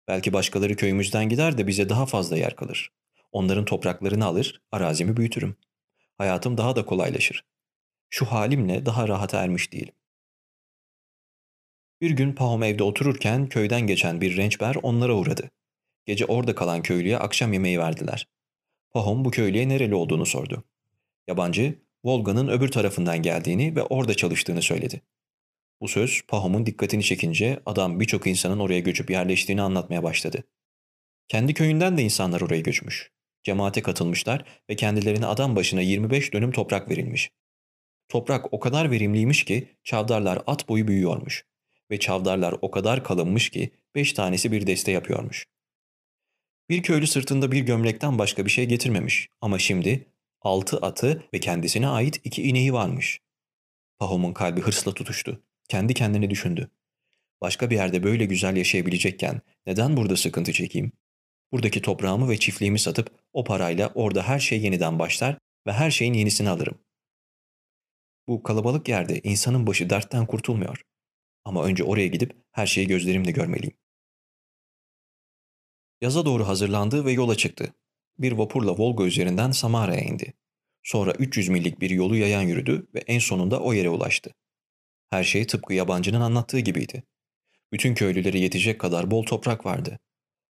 Belki 0.08 0.34
başkaları 0.34 0.76
köyümüzden 0.76 1.30
gider 1.30 1.58
de 1.58 1.68
bize 1.68 1.90
daha 1.90 2.06
fazla 2.06 2.38
yer 2.38 2.56
kalır. 2.56 2.92
Onların 3.32 3.66
topraklarını 3.66 4.26
alır, 4.26 4.62
arazimi 4.72 5.18
büyütürüm. 5.18 5.56
Hayatım 6.18 6.58
daha 6.58 6.76
da 6.76 6.86
kolaylaşır. 6.86 7.46
Şu 8.10 8.26
halimle 8.26 8.86
daha 8.86 9.08
rahata 9.08 9.44
ermiş 9.44 9.74
değilim. 9.74 9.94
Bir 12.02 12.12
gün 12.12 12.34
Pahom 12.34 12.64
evde 12.64 12.84
otururken 12.84 13.50
köyden 13.50 13.82
geçen 13.82 14.22
bir 14.22 14.38
rençber 14.38 14.76
onlara 14.84 15.16
uğradı. 15.16 15.52
Gece 16.06 16.26
orada 16.26 16.56
kalan 16.56 16.82
köylüye 16.82 17.18
akşam 17.18 17.54
yemeği 17.54 17.80
verdiler. 17.80 18.28
Pahom 18.92 19.26
bu 19.26 19.32
köylüye 19.32 19.70
nereli 19.70 19.96
olduğunu 19.96 20.26
sordu. 20.26 20.64
Yabancı, 21.27 21.80
Volga'nın 22.03 22.48
öbür 22.48 22.68
tarafından 22.68 23.22
geldiğini 23.22 23.75
ve 23.75 23.84
orada 23.84 24.13
çalıştığını 24.13 24.62
söyledi. 24.62 25.01
Bu 25.82 25.88
söz 25.88 26.22
Pahom'un 26.27 26.65
dikkatini 26.65 27.03
çekince 27.03 27.60
adam 27.65 28.00
birçok 28.00 28.27
insanın 28.27 28.60
oraya 28.60 28.80
göçüp 28.80 29.10
yerleştiğini 29.10 29.62
anlatmaya 29.62 30.03
başladı. 30.03 30.44
Kendi 31.27 31.53
köyünden 31.53 31.98
de 31.98 32.01
insanlar 32.01 32.42
oraya 32.42 32.62
göçmüş. 32.62 33.12
Cemaate 33.44 33.82
katılmışlar 33.82 34.46
ve 34.70 34.75
kendilerine 34.75 35.25
adam 35.25 35.56
başına 35.56 35.82
25 35.82 36.34
dönüm 36.34 36.51
toprak 36.51 36.89
verilmiş. 36.89 37.32
Toprak 38.10 38.53
o 38.53 38.60
kadar 38.60 38.92
verimliymiş 38.92 39.46
ki 39.46 39.68
çavdarlar 39.84 40.42
at 40.48 40.70
boyu 40.70 40.88
büyüyormuş 40.88 41.46
ve 41.92 42.00
çavdarlar 42.00 42.56
o 42.62 42.72
kadar 42.72 43.03
kalınmış 43.03 43.50
ki 43.50 43.72
beş 43.96 44.13
tanesi 44.13 44.51
bir 44.51 44.68
deste 44.68 44.92
yapıyormuş. 44.92 45.46
Bir 46.70 46.84
köylü 46.84 47.08
sırtında 47.08 47.51
bir 47.51 47.62
gömlekten 47.62 48.20
başka 48.20 48.46
bir 48.46 48.51
şey 48.51 48.65
getirmemiş 48.65 49.27
ama 49.42 49.60
şimdi 49.60 50.06
altı 50.44 50.78
atı 50.78 51.24
ve 51.34 51.40
kendisine 51.40 51.88
ait 51.88 52.22
iki 52.24 52.44
ineği 52.44 52.74
varmış. 52.74 53.22
Pahom'un 54.00 54.34
kalbi 54.34 54.62
hırsla 54.62 54.94
tutuştu. 54.94 55.44
Kendi 55.70 55.94
kendine 55.94 56.30
düşündü. 56.30 56.70
Başka 57.42 57.70
bir 57.70 57.76
yerde 57.76 58.04
böyle 58.04 58.26
güzel 58.26 58.58
yaşayabilecekken 58.58 59.42
neden 59.68 59.98
burada 59.98 60.18
sıkıntı 60.18 60.54
çekeyim? 60.54 60.92
Buradaki 61.52 61.82
toprağımı 61.82 62.30
ve 62.30 62.38
çiftliğimi 62.38 62.80
satıp 62.80 63.12
o 63.34 63.44
parayla 63.44 63.92
orada 63.96 64.24
her 64.24 64.40
şey 64.40 64.62
yeniden 64.62 65.00
başlar 65.00 65.38
ve 65.68 65.72
her 65.72 65.92
şeyin 65.92 66.14
yenisini 66.14 66.50
alırım. 66.50 66.80
Bu 68.28 68.44
kalabalık 68.44 68.90
yerde 68.90 69.20
insanın 69.20 69.68
başı 69.68 69.90
dertten 69.90 70.26
kurtulmuyor. 70.26 70.82
Ama 71.46 71.64
önce 71.66 71.84
oraya 71.84 72.08
gidip 72.08 72.36
her 72.52 72.68
şeyi 72.68 72.88
gözlerimle 72.88 73.32
görmeliyim. 73.32 73.78
Yaza 76.02 76.26
doğru 76.26 76.48
hazırlandı 76.48 77.06
ve 77.06 77.12
yola 77.12 77.36
çıktı. 77.36 77.74
Bir 78.20 78.32
vapurla 78.32 78.77
Volga 78.77 79.03
üzerinden 79.03 79.51
Samara'ya 79.51 80.01
indi. 80.01 80.34
Sonra 80.84 81.12
300 81.12 81.50
millik 81.50 81.82
bir 81.82 81.89
yolu 81.89 82.15
yayan 82.15 82.41
yürüdü 82.41 82.88
ve 82.93 83.00
en 83.08 83.20
sonunda 83.20 83.60
o 83.60 83.74
yere 83.74 83.89
ulaştı. 83.89 84.34
Her 85.10 85.24
şey 85.24 85.48
tıpkı 85.48 85.74
yabancının 85.74 86.22
anlattığı 86.22 86.60
gibiydi. 86.60 87.03
Bütün 87.72 87.96
köylülere 87.96 88.39
yetecek 88.39 88.79
kadar 88.79 89.12
bol 89.12 89.24
toprak 89.24 89.65
vardı. 89.65 90.00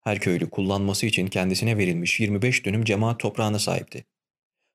Her 0.00 0.20
köylü 0.20 0.50
kullanması 0.50 1.06
için 1.06 1.26
kendisine 1.26 1.78
verilmiş 1.78 2.20
25 2.20 2.64
dönüm 2.64 2.84
cemaat 2.84 3.20
toprağına 3.20 3.58
sahipti. 3.58 4.04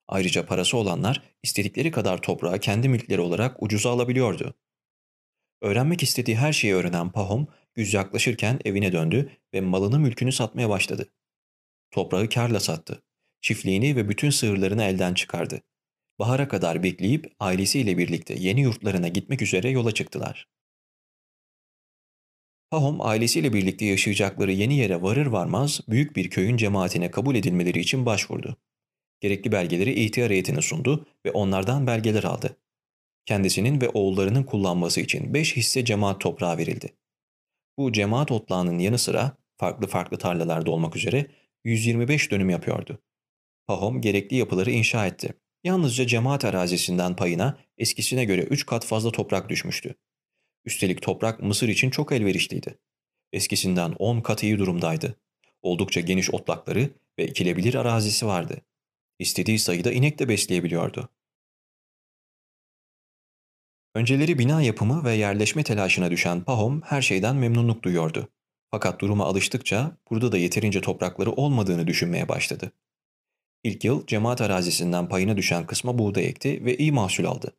Ayrıca 0.07 0.45
parası 0.45 0.77
olanlar 0.77 1.21
istedikleri 1.43 1.91
kadar 1.91 2.21
toprağı 2.21 2.59
kendi 2.59 2.89
mülkleri 2.89 3.21
olarak 3.21 3.63
ucuza 3.63 3.89
alabiliyordu. 3.89 4.55
Öğrenmek 5.61 6.03
istediği 6.03 6.37
her 6.37 6.53
şeyi 6.53 6.73
öğrenen 6.73 7.11
Pahom, 7.11 7.47
güz 7.75 7.93
yaklaşırken 7.93 8.59
evine 8.65 8.91
döndü 8.91 9.31
ve 9.53 9.61
malını 9.61 9.99
mülkünü 9.99 10.31
satmaya 10.31 10.69
başladı. 10.69 11.09
Toprağı 11.93 12.29
karla 12.29 12.59
sattı. 12.59 13.03
Çiftliğini 13.41 13.95
ve 13.95 14.09
bütün 14.09 14.29
sığırlarını 14.29 14.83
elden 14.83 15.13
çıkardı. 15.13 15.61
Bahara 16.19 16.47
kadar 16.47 16.83
bekleyip 16.83 17.33
ailesiyle 17.39 17.97
birlikte 17.97 18.33
yeni 18.33 18.61
yurtlarına 18.61 19.07
gitmek 19.07 19.41
üzere 19.41 19.69
yola 19.69 19.91
çıktılar. 19.91 20.47
Pahom 22.71 23.01
ailesiyle 23.01 23.53
birlikte 23.53 23.85
yaşayacakları 23.85 24.51
yeni 24.51 24.77
yere 24.77 25.01
varır 25.01 25.25
varmaz 25.25 25.81
büyük 25.89 26.15
bir 26.15 26.29
köyün 26.29 26.57
cemaatine 26.57 27.11
kabul 27.11 27.35
edilmeleri 27.35 27.79
için 27.79 28.05
başvurdu. 28.05 28.57
Gerekli 29.19 29.51
belgeleri 29.51 29.93
ihtiyar 29.93 30.31
heyetine 30.31 30.61
sundu 30.61 31.05
ve 31.25 31.31
onlardan 31.31 31.87
belgeler 31.87 32.23
aldı. 32.23 32.57
Kendisinin 33.25 33.81
ve 33.81 33.89
oğullarının 33.89 34.43
kullanması 34.43 35.01
için 35.01 35.33
5 35.33 35.55
hisse 35.55 35.85
cemaat 35.85 36.21
toprağı 36.21 36.57
verildi. 36.57 36.93
Bu 37.77 37.91
cemaat 37.91 38.31
otlağının 38.31 38.79
yanı 38.79 38.97
sıra 38.97 39.37
farklı 39.57 39.87
farklı 39.87 40.17
tarlalarda 40.17 40.71
olmak 40.71 40.95
üzere 40.95 41.27
125 41.63 42.31
dönüm 42.31 42.49
yapıyordu. 42.49 43.03
Pahom 43.67 44.01
gerekli 44.01 44.35
yapıları 44.35 44.71
inşa 44.71 45.07
etti. 45.07 45.33
Yalnızca 45.63 46.07
cemaat 46.07 46.45
arazisinden 46.45 47.15
payına 47.15 47.57
eskisine 47.77 48.25
göre 48.25 48.41
3 48.41 48.65
kat 48.65 48.85
fazla 48.85 49.11
toprak 49.11 49.49
düşmüştü. 49.49 49.95
Üstelik 50.65 51.01
toprak 51.01 51.39
Mısır 51.39 51.67
için 51.67 51.89
çok 51.89 52.11
elverişliydi. 52.11 52.77
Eskisinden 53.31 53.91
10 53.91 54.21
kat 54.21 54.43
iyi 54.43 54.59
durumdaydı. 54.59 55.19
Oldukça 55.61 56.01
geniş 56.01 56.31
otlakları 56.31 56.89
ve 57.19 57.23
ekilebilir 57.23 57.75
arazisi 57.75 58.25
vardı. 58.25 58.61
İstediği 59.19 59.59
sayıda 59.59 59.91
inek 59.91 60.19
de 60.19 60.29
besleyebiliyordu. 60.29 61.09
Önceleri 63.95 64.39
bina 64.39 64.61
yapımı 64.61 65.03
ve 65.03 65.13
yerleşme 65.13 65.63
telaşına 65.63 66.11
düşen 66.11 66.43
Pahom 66.43 66.81
her 66.81 67.01
şeyden 67.01 67.35
memnunluk 67.35 67.83
duyuyordu. 67.83 68.29
Fakat 68.73 69.01
duruma 69.01 69.25
alıştıkça 69.25 69.97
burada 70.09 70.31
da 70.31 70.37
yeterince 70.37 70.81
toprakları 70.81 71.31
olmadığını 71.31 71.87
düşünmeye 71.87 72.27
başladı. 72.27 72.71
İlk 73.63 73.83
yıl 73.83 74.07
cemaat 74.07 74.41
arazisinden 74.41 75.09
payına 75.09 75.37
düşen 75.37 75.65
kısma 75.65 75.97
buğday 75.97 76.25
ekti 76.25 76.65
ve 76.65 76.77
iyi 76.77 76.91
mahsul 76.91 77.25
aldı. 77.25 77.55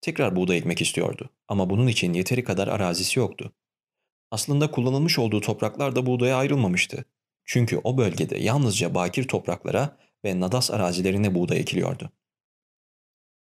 Tekrar 0.00 0.36
buğday 0.36 0.58
ekmek 0.58 0.82
istiyordu 0.82 1.30
ama 1.48 1.70
bunun 1.70 1.86
için 1.86 2.12
yeteri 2.12 2.44
kadar 2.44 2.68
arazisi 2.68 3.18
yoktu. 3.18 3.52
Aslında 4.30 4.70
kullanılmış 4.70 5.18
olduğu 5.18 5.40
topraklar 5.40 5.96
da 5.96 6.06
buğdaya 6.06 6.36
ayrılmamıştı. 6.36 7.04
Çünkü 7.44 7.80
o 7.84 7.98
bölgede 7.98 8.38
yalnızca 8.38 8.94
bakir 8.94 9.28
topraklara 9.28 9.96
ve 10.24 10.40
nadas 10.40 10.70
arazilerine 10.70 11.34
buğday 11.34 11.60
ekiliyordu. 11.60 12.10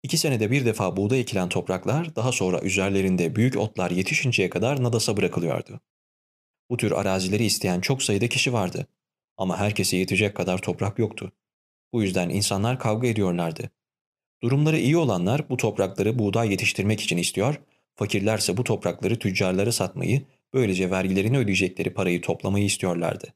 İki 0.02 0.18
senede 0.18 0.50
bir 0.50 0.64
defa 0.64 0.96
buğday 0.96 1.20
ekilen 1.20 1.48
topraklar 1.48 2.16
daha 2.16 2.32
sonra 2.32 2.60
üzerlerinde 2.60 3.36
büyük 3.36 3.56
otlar 3.56 3.90
yetişinceye 3.90 4.50
kadar 4.50 4.82
nadasa 4.82 5.16
bırakılıyordu. 5.16 5.80
Bu 6.72 6.76
tür 6.76 6.92
arazileri 6.92 7.44
isteyen 7.44 7.80
çok 7.80 8.02
sayıda 8.02 8.28
kişi 8.28 8.52
vardı. 8.52 8.86
Ama 9.36 9.56
herkese 9.56 9.96
yetecek 9.96 10.36
kadar 10.36 10.58
toprak 10.58 10.98
yoktu. 10.98 11.32
Bu 11.92 12.02
yüzden 12.02 12.28
insanlar 12.28 12.78
kavga 12.78 13.08
ediyorlardı. 13.08 13.70
Durumları 14.42 14.78
iyi 14.78 14.96
olanlar 14.96 15.48
bu 15.50 15.56
toprakları 15.56 16.18
buğday 16.18 16.50
yetiştirmek 16.50 17.00
için 17.00 17.16
istiyor, 17.16 17.60
fakirlerse 17.94 18.56
bu 18.56 18.64
toprakları 18.64 19.18
tüccarlara 19.18 19.72
satmayı, 19.72 20.22
böylece 20.54 20.90
vergilerini 20.90 21.38
ödeyecekleri 21.38 21.94
parayı 21.94 22.20
toplamayı 22.20 22.64
istiyorlardı. 22.64 23.34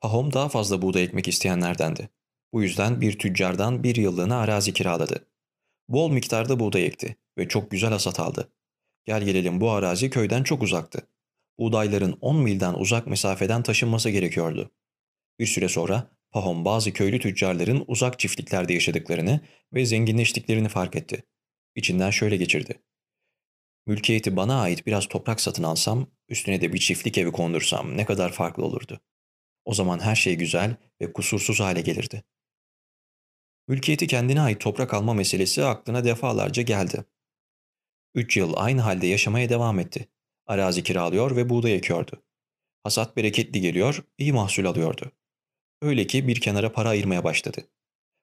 Pahom 0.00 0.32
daha 0.32 0.48
fazla 0.48 0.82
buğday 0.82 1.04
ekmek 1.04 1.28
isteyenlerdendi. 1.28 2.08
Bu 2.52 2.62
yüzden 2.62 3.00
bir 3.00 3.18
tüccardan 3.18 3.82
bir 3.82 3.96
yıllığına 3.96 4.38
arazi 4.38 4.72
kiraladı. 4.72 5.26
Bol 5.88 6.10
miktarda 6.10 6.60
buğday 6.60 6.86
ekti 6.86 7.16
ve 7.38 7.48
çok 7.48 7.70
güzel 7.70 7.90
hasat 7.90 8.20
aldı. 8.20 8.52
Gel 9.04 9.22
gelelim 9.22 9.60
bu 9.60 9.70
arazi 9.70 10.10
köyden 10.10 10.42
çok 10.42 10.62
uzaktı. 10.62 11.08
Buğdayların 11.58 12.18
10 12.20 12.36
milden 12.36 12.74
uzak 12.74 13.06
mesafeden 13.06 13.62
taşınması 13.62 14.10
gerekiyordu. 14.10 14.70
Bir 15.38 15.46
süre 15.46 15.68
sonra 15.68 16.10
Pahom 16.30 16.64
bazı 16.64 16.92
köylü 16.92 17.20
tüccarların 17.20 17.84
uzak 17.86 18.18
çiftliklerde 18.18 18.72
yaşadıklarını 18.72 19.40
ve 19.72 19.86
zenginleştiklerini 19.86 20.68
fark 20.68 20.96
etti. 20.96 21.24
İçinden 21.74 22.10
şöyle 22.10 22.36
geçirdi. 22.36 22.82
Mülkiyeti 23.86 24.36
bana 24.36 24.60
ait 24.60 24.86
biraz 24.86 25.08
toprak 25.08 25.40
satın 25.40 25.62
alsam, 25.62 26.06
üstüne 26.28 26.60
de 26.60 26.72
bir 26.72 26.78
çiftlik 26.78 27.18
evi 27.18 27.32
kondursam 27.32 27.96
ne 27.96 28.04
kadar 28.04 28.32
farklı 28.32 28.64
olurdu. 28.64 29.00
O 29.64 29.74
zaman 29.74 29.98
her 29.98 30.16
şey 30.16 30.34
güzel 30.36 30.76
ve 31.00 31.12
kusursuz 31.12 31.60
hale 31.60 31.80
gelirdi. 31.80 32.24
Mülkiyeti 33.68 34.06
kendine 34.06 34.40
ait 34.40 34.60
toprak 34.60 34.94
alma 34.94 35.14
meselesi 35.14 35.64
aklına 35.64 36.04
defalarca 36.04 36.62
geldi. 36.62 37.04
Üç 38.14 38.36
yıl 38.36 38.52
aynı 38.56 38.80
halde 38.80 39.06
yaşamaya 39.06 39.48
devam 39.48 39.78
etti. 39.78 40.08
Arazi 40.48 40.82
kiralıyor 40.82 41.36
ve 41.36 41.48
buğday 41.48 41.74
ekiyordu. 41.74 42.22
Hasat 42.82 43.16
bereketli 43.16 43.60
geliyor, 43.60 44.04
iyi 44.18 44.32
mahsul 44.32 44.64
alıyordu. 44.64 45.12
Öyle 45.82 46.06
ki 46.06 46.28
bir 46.28 46.40
kenara 46.40 46.72
para 46.72 46.88
ayırmaya 46.88 47.24
başladı. 47.24 47.68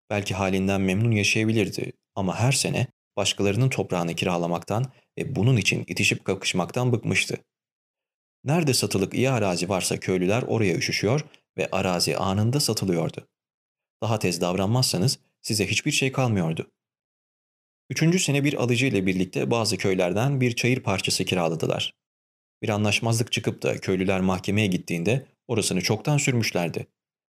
Belki 0.09 0.33
halinden 0.33 0.81
memnun 0.81 1.11
yaşayabilirdi 1.11 1.91
ama 2.15 2.35
her 2.39 2.51
sene 2.51 2.87
başkalarının 3.17 3.69
toprağını 3.69 4.15
kiralamaktan 4.15 4.85
ve 5.17 5.35
bunun 5.35 5.57
için 5.57 5.83
itişip 5.87 6.25
kakışmaktan 6.25 6.91
bıkmıştı. 6.91 7.37
Nerede 8.43 8.73
satılık 8.73 9.13
iyi 9.13 9.29
arazi 9.29 9.69
varsa 9.69 9.99
köylüler 9.99 10.43
oraya 10.43 10.75
üşüşüyor 10.75 11.25
ve 11.57 11.69
arazi 11.71 12.17
anında 12.17 12.59
satılıyordu. 12.59 13.27
Daha 14.01 14.19
tez 14.19 14.41
davranmazsanız 14.41 15.19
size 15.41 15.67
hiçbir 15.67 15.91
şey 15.91 16.11
kalmıyordu. 16.11 16.71
Üçüncü 17.89 18.19
sene 18.19 18.43
bir 18.43 18.53
alıcı 18.53 18.85
ile 18.85 19.05
birlikte 19.05 19.51
bazı 19.51 19.77
köylerden 19.77 20.41
bir 20.41 20.55
çayır 20.55 20.79
parçası 20.79 21.25
kiraladılar. 21.25 22.04
Bir 22.61 22.69
anlaşmazlık 22.69 23.31
çıkıp 23.31 23.63
da 23.63 23.77
köylüler 23.77 24.21
mahkemeye 24.21 24.67
gittiğinde 24.67 25.25
orasını 25.47 25.81
çoktan 25.81 26.17
sürmüşlerdi. 26.17 26.87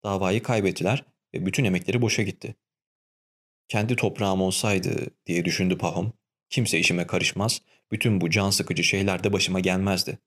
Davayı 0.04 0.44
kaybettiler 0.44 1.06
ve 1.34 1.46
bütün 1.46 1.64
emekleri 1.64 2.02
boşa 2.02 2.24
gitti. 2.24 2.56
Kendi 3.68 3.96
toprağım 3.96 4.42
olsaydı 4.42 5.08
diye 5.26 5.46
düşündü 5.46 5.78
Pahom. 5.78 6.14
Kimse 6.50 6.80
işime 6.80 7.08
karışmaz, 7.08 7.62
bütün 7.92 8.22
bu 8.22 8.30
can 8.30 8.50
sıkıcı 8.50 8.84
şeyler 8.84 9.24
de 9.24 9.34
başıma 9.34 9.60
gelmezdi. 9.60 10.20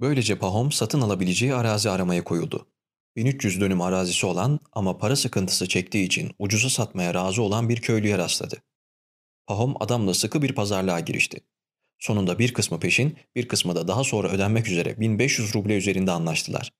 Böylece 0.00 0.38
Pahom 0.38 0.72
satın 0.72 1.00
alabileceği 1.00 1.54
arazi 1.54 1.90
aramaya 1.90 2.24
koyuldu. 2.24 2.68
1300 3.16 3.60
dönüm 3.60 3.80
arazisi 3.80 4.26
olan 4.26 4.60
ama 4.72 4.98
para 4.98 5.16
sıkıntısı 5.16 5.68
çektiği 5.68 6.04
için 6.04 6.34
ucuza 6.38 6.70
satmaya 6.70 7.14
razı 7.14 7.42
olan 7.42 7.68
bir 7.68 7.80
köylüye 7.80 8.18
rastladı. 8.18 8.62
Pahom 9.46 9.74
adamla 9.80 10.14
sıkı 10.14 10.42
bir 10.42 10.54
pazarlığa 10.54 11.00
girişti. 11.00 11.40
Sonunda 11.98 12.38
bir 12.38 12.54
kısmı 12.54 12.80
peşin, 12.80 13.16
bir 13.36 13.48
kısmı 13.48 13.76
da 13.76 13.88
daha 13.88 14.04
sonra 14.04 14.28
ödenmek 14.28 14.68
üzere 14.68 15.00
1500 15.00 15.54
ruble 15.54 15.76
üzerinde 15.76 16.10
anlaştılar. 16.10 16.72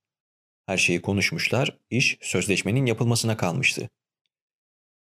Her 0.66 0.76
şeyi 0.76 1.02
konuşmuşlar, 1.02 1.78
iş 1.90 2.18
sözleşmenin 2.20 2.86
yapılmasına 2.86 3.36
kalmıştı. 3.36 3.90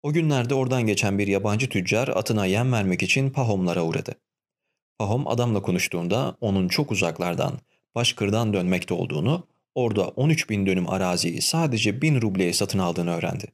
O 0.03 0.13
günlerde 0.13 0.55
oradan 0.55 0.87
geçen 0.87 1.19
bir 1.19 1.27
yabancı 1.27 1.69
tüccar 1.69 2.09
atına 2.09 2.47
yem 2.47 2.73
vermek 2.73 3.03
için 3.03 3.31
Pahomlara 3.31 3.85
uğradı. 3.85 4.15
Pahom 4.99 5.29
adamla 5.29 5.63
konuştuğunda 5.63 6.37
onun 6.41 6.69
çok 6.69 6.93
uzaklardan, 6.93 7.59
Başkır'dan 7.95 8.53
dönmekte 8.53 8.95
olduğunu, 8.95 9.47
orada 9.75 10.09
13 10.09 10.51
bin 10.51 10.67
dönüm 10.67 10.91
araziyi 10.91 11.43
sadece 11.43 12.03
1000 12.03 12.21
rubleye 12.21 12.53
satın 12.53 12.79
aldığını 12.79 13.15
öğrendi. 13.15 13.53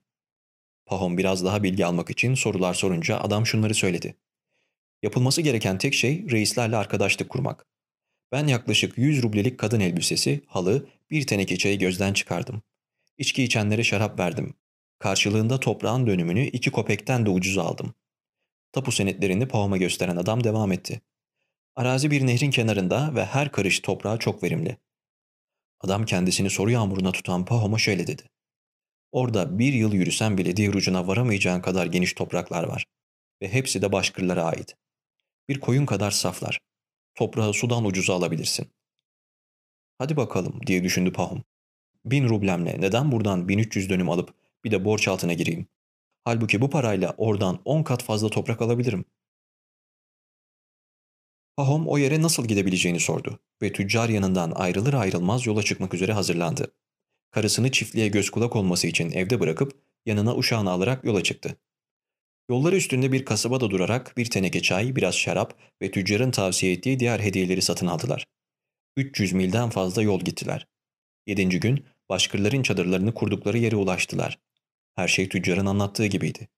Pahom 0.86 1.18
biraz 1.18 1.44
daha 1.44 1.62
bilgi 1.62 1.86
almak 1.86 2.10
için 2.10 2.34
sorular 2.34 2.74
sorunca 2.74 3.20
adam 3.20 3.46
şunları 3.46 3.74
söyledi. 3.74 4.16
Yapılması 5.02 5.42
gereken 5.42 5.78
tek 5.78 5.94
şey 5.94 6.30
reislerle 6.30 6.76
arkadaşlık 6.76 7.30
kurmak. 7.30 7.66
Ben 8.32 8.46
yaklaşık 8.46 8.98
100 8.98 9.22
rublelik 9.22 9.58
kadın 9.58 9.80
elbisesi, 9.80 10.40
halı, 10.46 10.86
bir 11.10 11.26
teneke 11.26 11.56
çayı 11.56 11.78
gözden 11.78 12.12
çıkardım. 12.12 12.62
İçki 13.18 13.42
içenlere 13.42 13.84
şarap 13.84 14.18
verdim. 14.18 14.54
Karşılığında 14.98 15.60
toprağın 15.60 16.06
dönümünü 16.06 16.46
iki 16.46 16.70
kopekten 16.70 17.26
de 17.26 17.30
ucuz 17.30 17.58
aldım. 17.58 17.94
Tapu 18.72 18.92
senetlerini 18.92 19.48
Pahom'a 19.48 19.76
gösteren 19.76 20.16
adam 20.16 20.44
devam 20.44 20.72
etti. 20.72 21.00
Arazi 21.76 22.10
bir 22.10 22.26
nehrin 22.26 22.50
kenarında 22.50 23.14
ve 23.14 23.24
her 23.24 23.52
karış 23.52 23.80
toprağa 23.80 24.18
çok 24.18 24.42
verimli. 24.42 24.76
Adam 25.80 26.04
kendisini 26.04 26.50
soru 26.50 26.70
yağmuruna 26.70 27.12
tutan 27.12 27.44
Pahom'a 27.44 27.78
şöyle 27.78 28.06
dedi. 28.06 28.22
Orada 29.12 29.58
bir 29.58 29.72
yıl 29.72 29.92
yürüsen 29.92 30.38
bile 30.38 30.56
diğer 30.56 30.74
ucuna 30.74 31.06
varamayacağın 31.06 31.60
kadar 31.60 31.86
geniş 31.86 32.12
topraklar 32.12 32.64
var. 32.64 32.86
Ve 33.42 33.52
hepsi 33.52 33.82
de 33.82 33.92
başkırlara 33.92 34.44
ait. 34.44 34.76
Bir 35.48 35.60
koyun 35.60 35.86
kadar 35.86 36.10
saflar. 36.10 36.60
Toprağı 37.14 37.54
sudan 37.54 37.84
ucuza 37.84 38.14
alabilirsin. 38.14 38.72
Hadi 39.98 40.16
bakalım 40.16 40.60
diye 40.66 40.84
düşündü 40.84 41.12
Pahom. 41.12 41.42
Bin 42.04 42.28
rublemle 42.28 42.80
neden 42.80 43.12
buradan 43.12 43.48
1300 43.48 43.90
dönüm 43.90 44.10
alıp 44.10 44.34
bir 44.64 44.70
de 44.70 44.84
borç 44.84 45.08
altına 45.08 45.32
gireyim? 45.32 45.66
Halbuki 46.24 46.60
bu 46.60 46.70
parayla 46.70 47.14
oradan 47.16 47.60
10 47.64 47.82
kat 47.82 48.02
fazla 48.02 48.28
toprak 48.28 48.62
alabilirim. 48.62 49.04
Pahom 51.56 51.88
o 51.88 51.98
yere 51.98 52.22
nasıl 52.22 52.44
gidebileceğini 52.44 53.00
sordu 53.00 53.38
ve 53.62 53.72
tüccar 53.72 54.08
yanından 54.08 54.50
ayrılır 54.50 54.94
ayrılmaz 54.94 55.46
yola 55.46 55.62
çıkmak 55.62 55.94
üzere 55.94 56.12
hazırlandı. 56.12 56.74
Karısını 57.30 57.70
çiftliğe 57.70 58.08
göz 58.08 58.30
kulak 58.30 58.56
olması 58.56 58.86
için 58.86 59.10
evde 59.10 59.40
bırakıp 59.40 59.82
yanına 60.06 60.36
uşağını 60.36 60.70
alarak 60.70 61.04
yola 61.04 61.22
çıktı. 61.22 61.56
Yolları 62.52 62.76
üstünde 62.76 63.12
bir 63.12 63.24
kasabada 63.24 63.70
durarak 63.70 64.16
bir 64.16 64.30
teneke 64.30 64.62
çay, 64.62 64.96
biraz 64.96 65.14
şarap 65.14 65.58
ve 65.82 65.90
tüccarın 65.90 66.30
tavsiye 66.30 66.72
ettiği 66.72 67.00
diğer 67.00 67.20
hediyeleri 67.20 67.62
satın 67.62 67.86
aldılar. 67.86 68.26
300 68.96 69.32
milden 69.32 69.70
fazla 69.70 70.02
yol 70.02 70.20
gittiler. 70.20 70.66
Yedinci 71.26 71.60
gün 71.60 71.84
başkırların 72.08 72.62
çadırlarını 72.62 73.14
kurdukları 73.14 73.58
yere 73.58 73.76
ulaştılar. 73.76 74.38
Her 74.94 75.08
şey 75.08 75.28
tüccarın 75.28 75.66
anlattığı 75.66 76.06
gibiydi. 76.06 76.48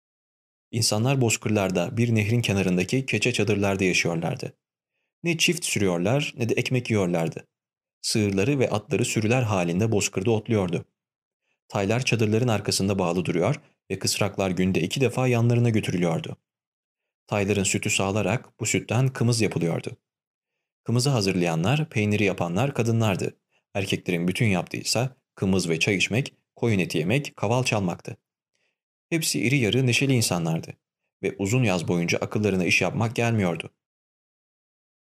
İnsanlar 0.70 1.20
bozkırlarda 1.20 1.96
bir 1.96 2.14
nehrin 2.14 2.42
kenarındaki 2.42 3.06
keçe 3.06 3.32
çadırlarda 3.32 3.84
yaşıyorlardı. 3.84 4.56
Ne 5.22 5.38
çift 5.38 5.64
sürüyorlar 5.64 6.34
ne 6.36 6.48
de 6.48 6.54
ekmek 6.54 6.90
yiyorlardı. 6.90 7.46
Sığırları 8.02 8.58
ve 8.58 8.70
atları 8.70 9.04
sürüler 9.04 9.42
halinde 9.42 9.92
bozkırda 9.92 10.30
otluyordu. 10.30 10.84
Taylar 11.68 12.04
çadırların 12.04 12.48
arkasında 12.48 12.98
bağlı 12.98 13.24
duruyor 13.24 13.60
ve 13.90 13.98
kısraklar 13.98 14.50
günde 14.50 14.80
iki 14.80 15.00
defa 15.00 15.28
yanlarına 15.28 15.70
götürülüyordu. 15.70 16.36
Tayların 17.26 17.64
sütü 17.64 17.90
sağlarak 17.90 18.60
bu 18.60 18.66
sütten 18.66 19.08
kımız 19.08 19.40
yapılıyordu. 19.40 19.96
Kımızı 20.84 21.10
hazırlayanlar, 21.10 21.88
peyniri 21.88 22.24
yapanlar 22.24 22.74
kadınlardı. 22.74 23.36
Erkeklerin 23.74 24.28
bütün 24.28 24.46
yaptığıysa 24.46 25.16
kımız 25.34 25.68
ve 25.68 25.78
çay 25.78 25.96
içmek, 25.96 26.34
koyun 26.56 26.78
eti 26.78 26.98
yemek, 26.98 27.36
kaval 27.36 27.64
çalmaktı. 27.64 28.16
Hepsi 29.10 29.40
iri 29.40 29.58
yarı 29.58 29.86
neşeli 29.86 30.12
insanlardı 30.12 30.72
ve 31.22 31.36
uzun 31.38 31.64
yaz 31.64 31.88
boyunca 31.88 32.18
akıllarına 32.18 32.64
iş 32.64 32.82
yapmak 32.82 33.16
gelmiyordu. 33.16 33.70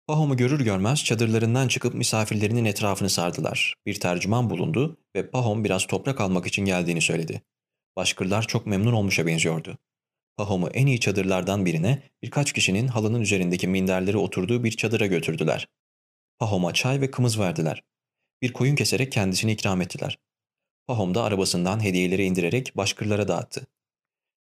Pahom'u 0.07 0.37
görür 0.37 0.65
görmez 0.65 1.05
çadırlarından 1.05 1.69
çıkıp 1.69 1.95
misafirlerinin 1.95 2.65
etrafını 2.65 3.11
sardılar. 3.11 3.75
Bir 3.87 4.01
tercüman 4.01 4.51
bulundu 4.51 4.97
ve 5.17 5.31
Pahom 5.31 5.65
biraz 5.65 5.87
toprak 5.87 6.21
almak 6.21 6.47
için 6.47 6.65
geldiğini 6.65 7.01
söyledi. 7.01 7.43
Başkırlar 7.97 8.47
çok 8.47 8.67
memnun 8.67 8.93
olmuşa 8.93 9.27
benziyordu. 9.27 9.79
Pahom'u 10.37 10.69
en 10.69 10.87
iyi 10.87 11.01
çadırlardan 11.01 11.67
birine 11.67 12.03
birkaç 12.23 12.53
kişinin 12.53 12.89
halının 12.89 13.21
üzerindeki 13.21 13.69
minderleri 13.69 14.17
oturduğu 14.17 14.65
bir 14.65 14.71
çadıra 14.71 15.07
götürdüler. 15.07 15.69
Pahom'a 16.39 16.73
çay 16.73 17.01
ve 17.01 17.11
kımız 17.11 17.39
verdiler. 17.39 17.83
Bir 18.43 18.53
koyun 18.53 18.77
keserek 18.77 19.13
kendisini 19.13 19.53
ikram 19.53 19.81
ettiler. 19.81 20.19
Pahom 20.87 21.15
da 21.15 21.23
arabasından 21.23 21.85
hediyeleri 21.85 22.25
indirerek 22.25 22.77
başkırlara 22.77 23.29
dağıttı. 23.29 23.67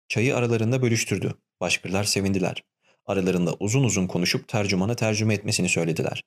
Çayı 0.08 0.36
aralarında 0.36 0.82
bölüştürdü. 0.82 1.34
Başkırlar 1.60 2.04
sevindiler. 2.04 2.62
Aralarında 3.06 3.54
uzun 3.60 3.84
uzun 3.84 4.06
konuşup 4.06 4.48
tercümana 4.48 4.96
tercüme 4.96 5.34
etmesini 5.34 5.68
söylediler. 5.68 6.22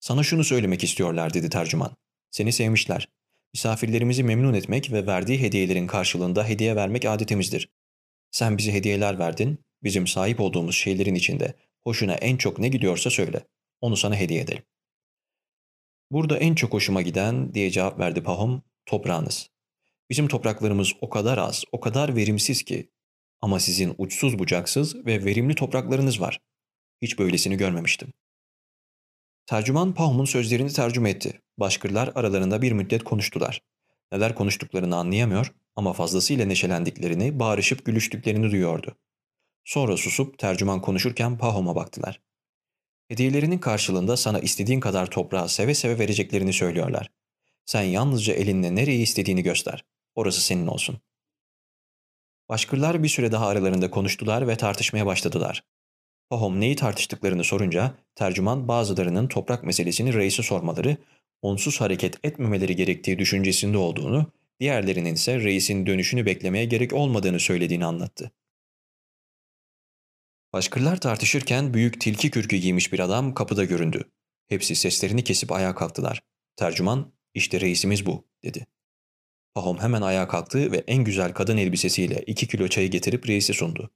Sana 0.00 0.22
şunu 0.22 0.44
söylemek 0.44 0.84
istiyorlar 0.84 1.34
dedi 1.34 1.50
tercüman. 1.50 1.96
Seni 2.30 2.52
sevmişler. 2.52 3.08
Misafirlerimizi 3.54 4.24
memnun 4.24 4.54
etmek 4.54 4.92
ve 4.92 5.06
verdiği 5.06 5.40
hediyelerin 5.40 5.86
karşılığında 5.86 6.48
hediye 6.48 6.76
vermek 6.76 7.04
adetimizdir. 7.04 7.68
Sen 8.30 8.58
bize 8.58 8.72
hediyeler 8.72 9.18
verdin, 9.18 9.58
bizim 9.82 10.06
sahip 10.06 10.40
olduğumuz 10.40 10.76
şeylerin 10.76 11.14
içinde 11.14 11.54
hoşuna 11.84 12.14
en 12.14 12.36
çok 12.36 12.58
ne 12.58 12.68
gidiyorsa 12.68 13.10
söyle. 13.10 13.46
Onu 13.80 13.96
sana 13.96 14.16
hediye 14.16 14.40
edelim. 14.40 14.62
Burada 16.10 16.38
en 16.38 16.54
çok 16.54 16.72
hoşuma 16.72 17.02
giden 17.02 17.54
diye 17.54 17.70
cevap 17.70 17.98
verdi 17.98 18.22
Pahom, 18.22 18.62
toprağınız. 18.86 19.50
Bizim 20.10 20.28
topraklarımız 20.28 20.92
o 21.00 21.10
kadar 21.10 21.38
az, 21.38 21.64
o 21.72 21.80
kadar 21.80 22.16
verimsiz 22.16 22.62
ki. 22.62 22.90
Ama 23.40 23.60
sizin 23.60 23.94
uçsuz 23.98 24.38
bucaksız 24.38 25.06
ve 25.06 25.24
verimli 25.24 25.54
topraklarınız 25.54 26.20
var. 26.20 26.40
Hiç 27.02 27.18
böylesini 27.18 27.56
görmemiştim. 27.56 28.12
Tercüman 29.46 29.94
Pahom'un 29.94 30.24
sözlerini 30.24 30.72
tercüme 30.72 31.10
etti. 31.10 31.40
Başkırlar 31.58 32.12
aralarında 32.14 32.62
bir 32.62 32.72
müddet 32.72 33.04
konuştular. 33.04 33.62
Neler 34.12 34.34
konuştuklarını 34.34 34.96
anlayamıyor 34.96 35.52
ama 35.76 35.92
fazlasıyla 35.92 36.46
neşelendiklerini, 36.46 37.38
bağırışıp 37.38 37.84
gülüştüklerini 37.84 38.50
duyuyordu. 38.50 38.96
Sonra 39.64 39.96
susup 39.96 40.38
tercüman 40.38 40.80
konuşurken 40.80 41.38
Pahom'a 41.38 41.76
baktılar. 41.76 42.20
Hediyelerinin 43.08 43.58
karşılığında 43.58 44.16
sana 44.16 44.38
istediğin 44.40 44.80
kadar 44.80 45.10
toprağı 45.10 45.48
seve 45.48 45.74
seve 45.74 45.98
vereceklerini 45.98 46.52
söylüyorlar. 46.52 47.10
Sen 47.66 47.82
yalnızca 47.82 48.34
elinle 48.34 48.74
nereyi 48.74 49.02
istediğini 49.02 49.42
göster. 49.42 49.84
Orası 50.14 50.40
senin 50.40 50.66
olsun. 50.66 50.98
Başkırlar 52.48 53.02
bir 53.02 53.08
süre 53.08 53.32
daha 53.32 53.46
aralarında 53.46 53.90
konuştular 53.90 54.48
ve 54.48 54.56
tartışmaya 54.56 55.06
başladılar. 55.06 55.64
Pahom 56.32 56.60
neyi 56.60 56.76
tartıştıklarını 56.76 57.44
sorunca 57.44 57.94
tercüman 58.14 58.68
bazılarının 58.68 59.28
toprak 59.28 59.64
meselesini 59.64 60.14
reise 60.14 60.42
sormaları, 60.42 60.96
onsuz 61.42 61.80
hareket 61.80 62.24
etmemeleri 62.24 62.76
gerektiği 62.76 63.18
düşüncesinde 63.18 63.78
olduğunu, 63.78 64.32
diğerlerinin 64.60 65.14
ise 65.14 65.40
reisin 65.40 65.86
dönüşünü 65.86 66.26
beklemeye 66.26 66.64
gerek 66.64 66.92
olmadığını 66.92 67.40
söylediğini 67.40 67.84
anlattı. 67.84 68.32
Başkırlar 70.52 71.00
tartışırken 71.00 71.74
büyük 71.74 72.00
tilki 72.00 72.30
kürkü 72.30 72.56
giymiş 72.56 72.92
bir 72.92 73.00
adam 73.00 73.34
kapıda 73.34 73.64
göründü. 73.64 74.04
Hepsi 74.48 74.74
seslerini 74.74 75.24
kesip 75.24 75.52
ayağa 75.52 75.74
kalktılar. 75.74 76.22
Tercüman, 76.56 77.12
işte 77.34 77.60
reisimiz 77.60 78.06
bu, 78.06 78.24
dedi. 78.44 78.66
Pahom 79.54 79.78
hemen 79.78 80.02
ayağa 80.02 80.28
kalktı 80.28 80.72
ve 80.72 80.84
en 80.86 81.04
güzel 81.04 81.32
kadın 81.32 81.56
elbisesiyle 81.56 82.22
iki 82.26 82.48
kilo 82.48 82.68
çayı 82.68 82.90
getirip 82.90 83.28
reise 83.28 83.52
sundu. 83.52 83.90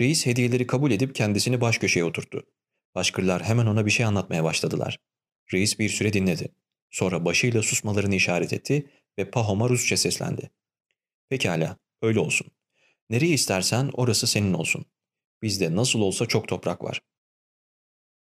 Reis 0.00 0.26
hediyeleri 0.26 0.66
kabul 0.66 0.90
edip 0.90 1.14
kendisini 1.14 1.60
baş 1.60 1.78
köşeye 1.78 2.04
oturttu. 2.04 2.42
Başkırlar 2.94 3.42
hemen 3.42 3.66
ona 3.66 3.86
bir 3.86 3.90
şey 3.90 4.06
anlatmaya 4.06 4.44
başladılar. 4.44 4.98
Reis 5.52 5.78
bir 5.78 5.88
süre 5.88 6.12
dinledi. 6.12 6.48
Sonra 6.90 7.24
başıyla 7.24 7.62
susmalarını 7.62 8.14
işaret 8.14 8.52
etti 8.52 8.90
ve 9.18 9.30
Pahom'a 9.30 9.68
Rusça 9.68 9.96
seslendi. 9.96 10.50
Pekala, 11.28 11.76
öyle 12.02 12.20
olsun. 12.20 12.46
Nereye 13.10 13.32
istersen 13.32 13.90
orası 13.92 14.26
senin 14.26 14.52
olsun. 14.52 14.84
Bizde 15.42 15.76
nasıl 15.76 16.00
olsa 16.00 16.26
çok 16.26 16.48
toprak 16.48 16.84
var. 16.84 17.02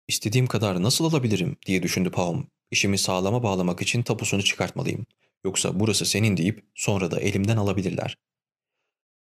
İstediğim 0.09 0.47
kadar 0.47 0.83
nasıl 0.83 1.05
alabilirim 1.05 1.57
diye 1.67 1.83
düşündü 1.83 2.11
Pahom. 2.11 2.49
İşimi 2.71 2.99
sağlama 2.99 3.43
bağlamak 3.43 3.83
için 3.83 4.03
tapusunu 4.03 4.43
çıkartmalıyım. 4.43 5.07
Yoksa 5.45 5.81
burası 5.81 6.07
senin 6.07 6.37
deyip 6.37 6.65
sonra 6.75 7.11
da 7.11 7.21
elimden 7.21 7.57
alabilirler. 7.57 8.19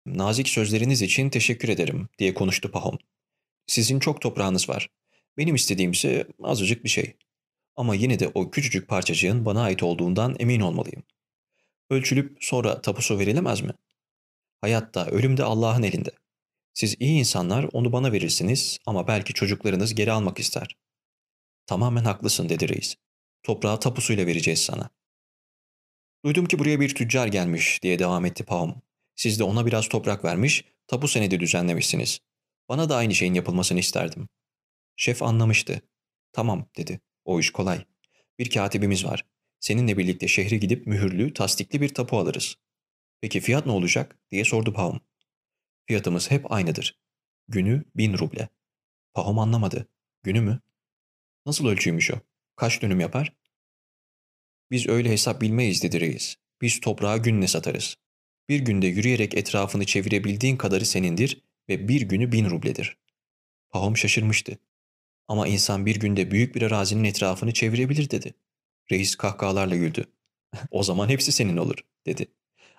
Nazik 0.07 0.49
sözleriniz 0.49 1.03
için 1.03 1.31
teşekkür 1.31 1.69
ederim 1.69 2.09
diye 2.19 2.35
konuştu 2.35 2.71
Pahom. 2.71 2.99
Sizin 3.67 3.99
çok 3.99 4.21
toprağınız 4.21 4.69
var. 4.69 4.91
Benim 5.37 5.55
istediğim 5.55 5.93
ise 5.93 6.27
azıcık 6.43 6.85
bir 6.85 6.89
şey. 6.89 7.17
Ama 7.77 7.95
yine 7.95 8.19
de 8.19 8.31
o 8.35 8.51
küçücük 8.51 8.89
parçacığın 8.89 9.45
bana 9.45 9.63
ait 9.63 9.83
olduğundan 9.83 10.37
emin 10.39 10.61
olmalıyım. 10.61 11.03
Ölçülüp 11.91 12.37
sonra 12.41 12.83
tapusu 12.83 13.19
verilemez 13.19 13.61
mi? 13.61 13.71
Hayatta, 14.61 15.07
ölüm 15.07 15.37
de 15.37 15.45
Allah'ın 15.45 15.83
elinde. 15.83 16.11
Siz 16.75 16.97
iyi 17.01 17.19
insanlar 17.19 17.67
onu 17.73 17.93
bana 17.93 18.13
verirsiniz 18.13 18.79
ama 18.87 19.09
belki 19.09 19.35
çocuklarınız 19.35 19.95
geri 19.95 20.13
almak 20.13 20.39
ister. 20.39 20.77
Tamamen 21.67 22.05
haklısın 22.05 22.49
dedi 22.49 22.69
reis. 22.69 22.97
Toprağı 23.43 23.81
tapusuyla 23.81 24.27
vereceğiz 24.27 24.61
sana. 24.61 24.91
Duydum 26.25 26.47
ki 26.47 26.59
buraya 26.59 26.81
bir 26.81 26.95
tüccar 26.95 27.27
gelmiş 27.27 27.83
diye 27.83 27.99
devam 27.99 28.25
etti 28.25 28.45
Pahom. 28.45 28.83
Siz 29.17 29.39
de 29.39 29.45
ona 29.45 29.67
biraz 29.67 29.89
toprak 29.89 30.25
vermiş, 30.25 30.65
tapu 30.87 31.09
senedi 31.09 31.41
düzenlemişsiniz. 31.41 32.21
Bana 32.69 32.89
da 32.89 32.97
aynı 32.97 33.15
şeyin 33.15 33.35
yapılmasını 33.35 33.79
isterdim. 33.79 34.29
Şef 34.97 35.23
anlamıştı. 35.23 35.83
Tamam 36.33 36.69
dedi. 36.77 37.01
O 37.25 37.41
iş 37.41 37.51
kolay. 37.51 37.85
Bir 38.39 38.51
katibimiz 38.51 39.05
var. 39.05 39.27
Seninle 39.61 39.99
birlikte 39.99 40.29
şehre 40.29 40.57
gidip 40.57 40.87
mühürlü, 40.87 41.35
tasdikli 41.35 41.81
bir 41.81 41.95
tapu 41.95 42.19
alırız. 42.19 42.57
Peki 43.21 43.41
fiyat 43.41 43.67
ne 43.67 43.73
olacak 43.73 44.19
diye 44.31 44.45
sordu 44.45 44.73
Pahom. 44.73 45.01
Fiyatımız 45.87 46.31
hep 46.31 46.53
aynıdır. 46.53 47.01
Günü 47.49 47.85
bin 47.95 48.19
ruble. 48.19 48.49
Pahom 49.15 49.39
anlamadı. 49.39 49.89
Günü 50.23 50.41
mü? 50.41 50.61
Nasıl 51.47 51.67
ölçüymüş 51.67 52.11
o? 52.11 52.15
Kaç 52.57 52.83
dönüm 52.83 53.01
yapar? 53.01 53.37
Biz 54.71 54.89
öyle 54.89 55.11
hesap 55.11 55.41
bilmeyiz 55.41 55.83
dedi 55.83 56.01
reis. 56.01 56.37
Biz 56.61 56.81
toprağa 56.81 57.17
günle 57.17 57.47
satarız. 57.47 57.97
Bir 58.49 58.61
günde 58.61 58.87
yürüyerek 58.87 59.35
etrafını 59.35 59.87
çevirebildiğin 59.87 60.57
kadarı 60.57 60.87
senindir 60.87 61.43
ve 61.69 61.89
bir 61.89 62.01
günü 62.01 62.33
bin 62.33 62.51
rubledir. 62.51 62.97
Pahom 63.71 63.97
şaşırmıştı. 63.97 64.59
Ama 65.29 65.49
insan 65.49 65.87
bir 65.87 65.97
günde 66.01 66.31
büyük 66.31 66.55
bir 66.55 66.63
arazinin 66.63 67.05
etrafını 67.05 67.53
çevirebilir 67.53 68.11
dedi. 68.11 68.35
Reis 68.93 69.17
kahkahalarla 69.17 69.77
güldü. 69.77 70.05
o 70.71 70.83
zaman 70.83 71.09
hepsi 71.09 71.33
senin 71.33 71.57
olur 71.57 71.77
dedi. 72.07 72.27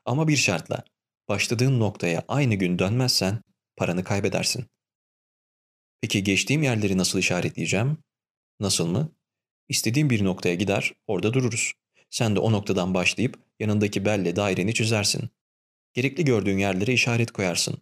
Ama 0.06 0.28
bir 0.28 0.38
şartla. 0.38 0.84
Başladığın 1.28 1.80
noktaya 1.80 2.24
aynı 2.28 2.56
gün 2.56 2.80
dönmezsen 2.80 3.42
paranı 3.78 4.04
kaybedersin. 4.04 4.66
Peki 6.02 6.24
geçtiğim 6.24 6.64
yerleri 6.64 6.98
nasıl 6.98 7.20
işaretleyeceğim? 7.20 7.98
Nasıl 8.60 8.88
mı? 8.88 9.12
İstediğim 9.70 10.10
bir 10.10 10.24
noktaya 10.24 10.56
gider, 10.56 10.94
orada 11.08 11.34
dururuz. 11.34 11.74
Sen 12.10 12.36
de 12.36 12.40
o 12.40 12.52
noktadan 12.52 12.94
başlayıp 12.94 13.40
yanındaki 13.60 14.06
belle 14.06 14.36
daireni 14.36 14.74
çizersin. 14.74 15.30
Gerekli 15.96 16.26
gördüğün 16.26 16.58
yerlere 16.58 16.94
işaret 16.94 17.32
koyarsın. 17.32 17.78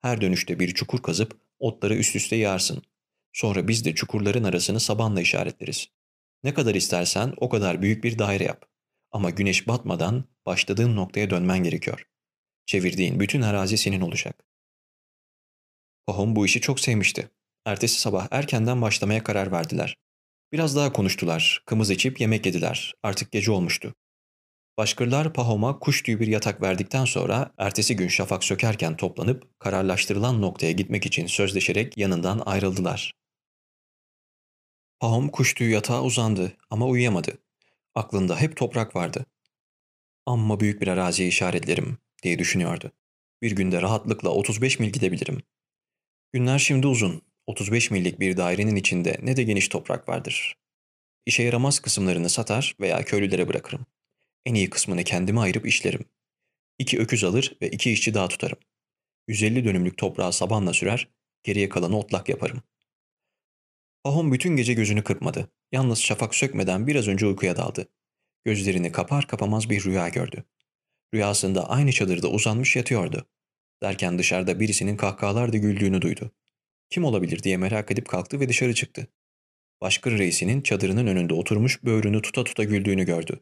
Her 0.00 0.20
dönüşte 0.20 0.60
bir 0.60 0.74
çukur 0.74 1.02
kazıp 1.02 1.40
otları 1.58 1.94
üst 1.94 2.16
üste 2.16 2.36
yağarsın. 2.36 2.82
Sonra 3.32 3.68
biz 3.68 3.84
de 3.84 3.94
çukurların 3.94 4.44
arasını 4.44 4.80
sabanla 4.80 5.20
işaretleriz. 5.20 5.88
Ne 6.44 6.54
kadar 6.54 6.74
istersen 6.74 7.34
o 7.36 7.48
kadar 7.48 7.82
büyük 7.82 8.04
bir 8.04 8.18
daire 8.18 8.44
yap. 8.44 8.64
Ama 9.10 9.30
güneş 9.30 9.68
batmadan 9.68 10.24
başladığın 10.46 10.96
noktaya 10.96 11.30
dönmen 11.30 11.62
gerekiyor. 11.62 12.06
Çevirdiğin 12.66 13.20
bütün 13.20 13.42
arazi 13.42 13.78
senin 13.78 14.00
olacak. 14.00 14.44
Pahom 16.06 16.36
bu 16.36 16.46
işi 16.46 16.60
çok 16.60 16.80
sevmişti. 16.80 17.28
Ertesi 17.64 18.00
sabah 18.00 18.28
erkenden 18.30 18.82
başlamaya 18.82 19.24
karar 19.24 19.52
verdiler. 19.52 19.98
Biraz 20.52 20.76
daha 20.76 20.92
konuştular, 20.92 21.62
kımız 21.66 21.90
içip 21.90 22.20
yemek 22.20 22.46
yediler. 22.46 22.94
Artık 23.02 23.32
gece 23.32 23.52
olmuştu. 23.52 23.94
Başkırlar 24.78 25.32
Pahom'a 25.32 25.78
kuş 25.78 26.02
tüyü 26.02 26.20
bir 26.20 26.26
yatak 26.26 26.62
verdikten 26.62 27.04
sonra 27.04 27.52
ertesi 27.58 27.96
gün 27.96 28.08
şafak 28.08 28.44
sökerken 28.44 28.96
toplanıp 28.96 29.60
kararlaştırılan 29.60 30.42
noktaya 30.42 30.72
gitmek 30.72 31.06
için 31.06 31.26
sözleşerek 31.26 31.98
yanından 31.98 32.42
ayrıldılar. 32.46 33.12
Pahom 35.00 35.28
kuş 35.28 35.54
tüyü 35.54 35.70
yatağa 35.70 36.02
uzandı 36.02 36.52
ama 36.70 36.86
uyuyamadı. 36.86 37.38
Aklında 37.94 38.40
hep 38.40 38.56
toprak 38.56 38.96
vardı. 38.96 39.26
Amma 40.26 40.60
büyük 40.60 40.82
bir 40.82 40.88
araziye 40.88 41.28
işaretlerim 41.28 41.98
diye 42.22 42.38
düşünüyordu. 42.38 42.92
Bir 43.42 43.50
günde 43.50 43.82
rahatlıkla 43.82 44.30
35 44.30 44.78
mil 44.78 44.90
gidebilirim. 44.90 45.42
Günler 46.32 46.58
şimdi 46.58 46.86
uzun. 46.86 47.22
35 47.46 47.90
millik 47.90 48.20
bir 48.20 48.36
dairenin 48.36 48.76
içinde 48.76 49.18
ne 49.22 49.36
de 49.36 49.42
geniş 49.42 49.68
toprak 49.68 50.08
vardır. 50.08 50.56
İşe 51.26 51.42
yaramaz 51.42 51.80
kısımlarını 51.80 52.30
satar 52.30 52.76
veya 52.80 53.04
köylülere 53.04 53.48
bırakırım. 53.48 53.86
En 54.46 54.54
iyi 54.54 54.70
kısmını 54.70 55.04
kendime 55.04 55.40
ayırıp 55.40 55.66
işlerim. 55.66 56.04
İki 56.78 56.98
öküz 56.98 57.24
alır 57.24 57.56
ve 57.62 57.70
iki 57.70 57.92
işçi 57.92 58.14
daha 58.14 58.28
tutarım. 58.28 58.58
150 59.28 59.64
dönümlük 59.64 59.98
toprağı 59.98 60.32
sabanla 60.32 60.72
sürer, 60.72 61.08
geriye 61.42 61.68
kalanı 61.68 61.98
otlak 61.98 62.28
yaparım. 62.28 62.62
Pahom 64.04 64.32
bütün 64.32 64.56
gece 64.56 64.74
gözünü 64.74 65.04
kırpmadı. 65.04 65.52
Yalnız 65.72 65.98
şafak 65.98 66.34
sökmeden 66.34 66.86
biraz 66.86 67.08
önce 67.08 67.26
uykuya 67.26 67.56
daldı. 67.56 67.88
Gözlerini 68.44 68.92
kapar 68.92 69.26
kapamaz 69.26 69.70
bir 69.70 69.84
rüya 69.84 70.08
gördü. 70.08 70.44
Rüyasında 71.14 71.70
aynı 71.70 71.92
çadırda 71.92 72.28
uzanmış 72.28 72.76
yatıyordu. 72.76 73.26
Derken 73.82 74.18
dışarıda 74.18 74.60
birisinin 74.60 74.96
kahkahalarla 74.96 75.58
güldüğünü 75.58 76.02
duydu. 76.02 76.32
Kim 76.90 77.04
olabilir 77.04 77.42
diye 77.42 77.56
merak 77.56 77.90
edip 77.90 78.08
kalktı 78.08 78.40
ve 78.40 78.48
dışarı 78.48 78.74
çıktı. 78.74 79.06
Başkır 79.80 80.18
reisinin 80.18 80.60
çadırının 80.60 81.06
önünde 81.06 81.34
oturmuş 81.34 81.84
böğrünü 81.84 82.22
tuta 82.22 82.44
tuta 82.44 82.64
güldüğünü 82.64 83.04
gördü. 83.04 83.40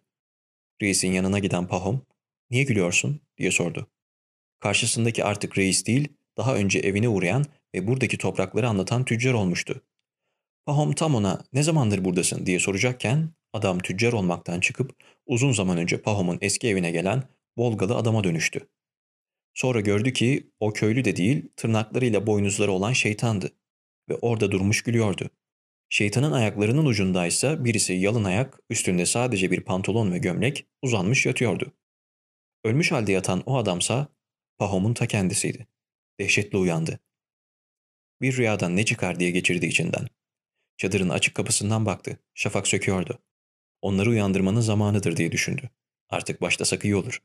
Reisin 0.83 1.13
yanına 1.13 1.39
giden 1.39 1.67
Pahom, 1.67 2.07
''Niye 2.51 2.65
gülüyorsun?'' 2.65 3.21
diye 3.39 3.51
sordu. 3.51 3.87
Karşısındaki 4.61 5.25
artık 5.25 5.59
reis 5.59 5.87
değil, 5.87 6.09
daha 6.37 6.55
önce 6.55 6.79
evine 6.79 7.09
uğrayan 7.09 7.45
ve 7.75 7.87
buradaki 7.87 8.19
toprakları 8.19 8.69
anlatan 8.69 9.05
tüccar 9.05 9.33
olmuştu. 9.33 9.83
Pahom 10.67 10.93
tam 10.93 11.15
ona 11.15 11.45
''Ne 11.53 11.63
zamandır 11.63 12.05
buradasın?'' 12.05 12.47
diye 12.47 12.59
soracakken 12.59 13.31
adam 13.53 13.79
tüccar 13.79 14.13
olmaktan 14.13 14.61
çıkıp 14.61 15.03
uzun 15.27 15.53
zaman 15.53 15.79
önce 15.79 16.03
Pahom'un 16.03 16.39
eski 16.41 16.69
evine 16.69 16.91
gelen 16.91 17.23
Volgalı 17.57 17.97
adama 17.97 18.25
dönüştü. 18.25 18.69
Sonra 19.55 19.81
gördü 19.81 20.13
ki 20.13 20.51
o 20.61 20.73
köylü 20.73 21.05
de 21.05 21.17
değil, 21.17 21.49
tırnaklarıyla 21.57 22.27
boynuzları 22.27 22.73
olan 22.73 22.93
şeytandı 22.93 23.51
ve 24.09 24.15
orada 24.15 24.51
durmuş 24.51 24.83
gülüyordu. 24.83 25.31
Şeytanın 25.93 26.33
ayaklarının 26.33 26.87
ucundaysa 26.87 27.65
birisi 27.65 27.93
yalın 27.93 28.25
ayak, 28.25 28.61
üstünde 28.71 29.07
sadece 29.07 29.51
bir 29.51 29.61
pantolon 29.61 30.13
ve 30.13 30.19
gömlek 30.19 30.67
uzanmış 30.83 31.27
yatıyordu. 31.27 31.73
Ölmüş 32.65 32.93
halde 32.93 33.13
yatan 33.13 33.43
o 33.47 33.57
adamsa 33.57 34.09
Pahom'un 34.59 34.95
ta 34.95 35.07
kendisiydi. 35.07 35.67
Dehşetle 36.21 36.59
uyandı. 36.59 37.01
Bir 38.21 38.37
rüyadan 38.37 38.77
ne 38.77 38.85
çıkar 38.85 39.21
diye 39.21 39.31
geçirdi 39.31 39.67
içinden. 39.67 40.09
Çadırın 40.77 41.09
açık 41.09 41.35
kapısından 41.35 41.87
baktı. 41.87 42.19
Şafak 42.35 42.69
söküyordu. 42.69 43.19
Onları 43.83 44.11
uyandırmanın 44.11 44.61
zamanıdır 44.61 45.17
diye 45.17 45.33
düşündü. 45.33 45.71
Artık 46.09 46.41
başlasak 46.41 46.85
iyi 46.85 46.97
olur. 46.97 47.23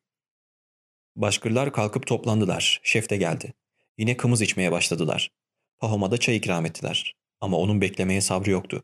Başkırlar 1.15 1.73
kalkıp 1.73 2.07
toplandılar. 2.07 2.81
Şef 2.83 3.09
de 3.09 3.17
geldi. 3.17 3.53
Yine 3.97 4.17
kımız 4.17 4.41
içmeye 4.41 4.71
başladılar. 4.71 5.31
Pahom'a 5.77 6.11
da 6.11 6.17
çay 6.17 6.35
ikram 6.35 6.65
ettiler. 6.65 7.15
Ama 7.41 7.57
onun 7.57 7.81
beklemeye 7.81 8.21
sabrı 8.21 8.51
yoktu. 8.51 8.83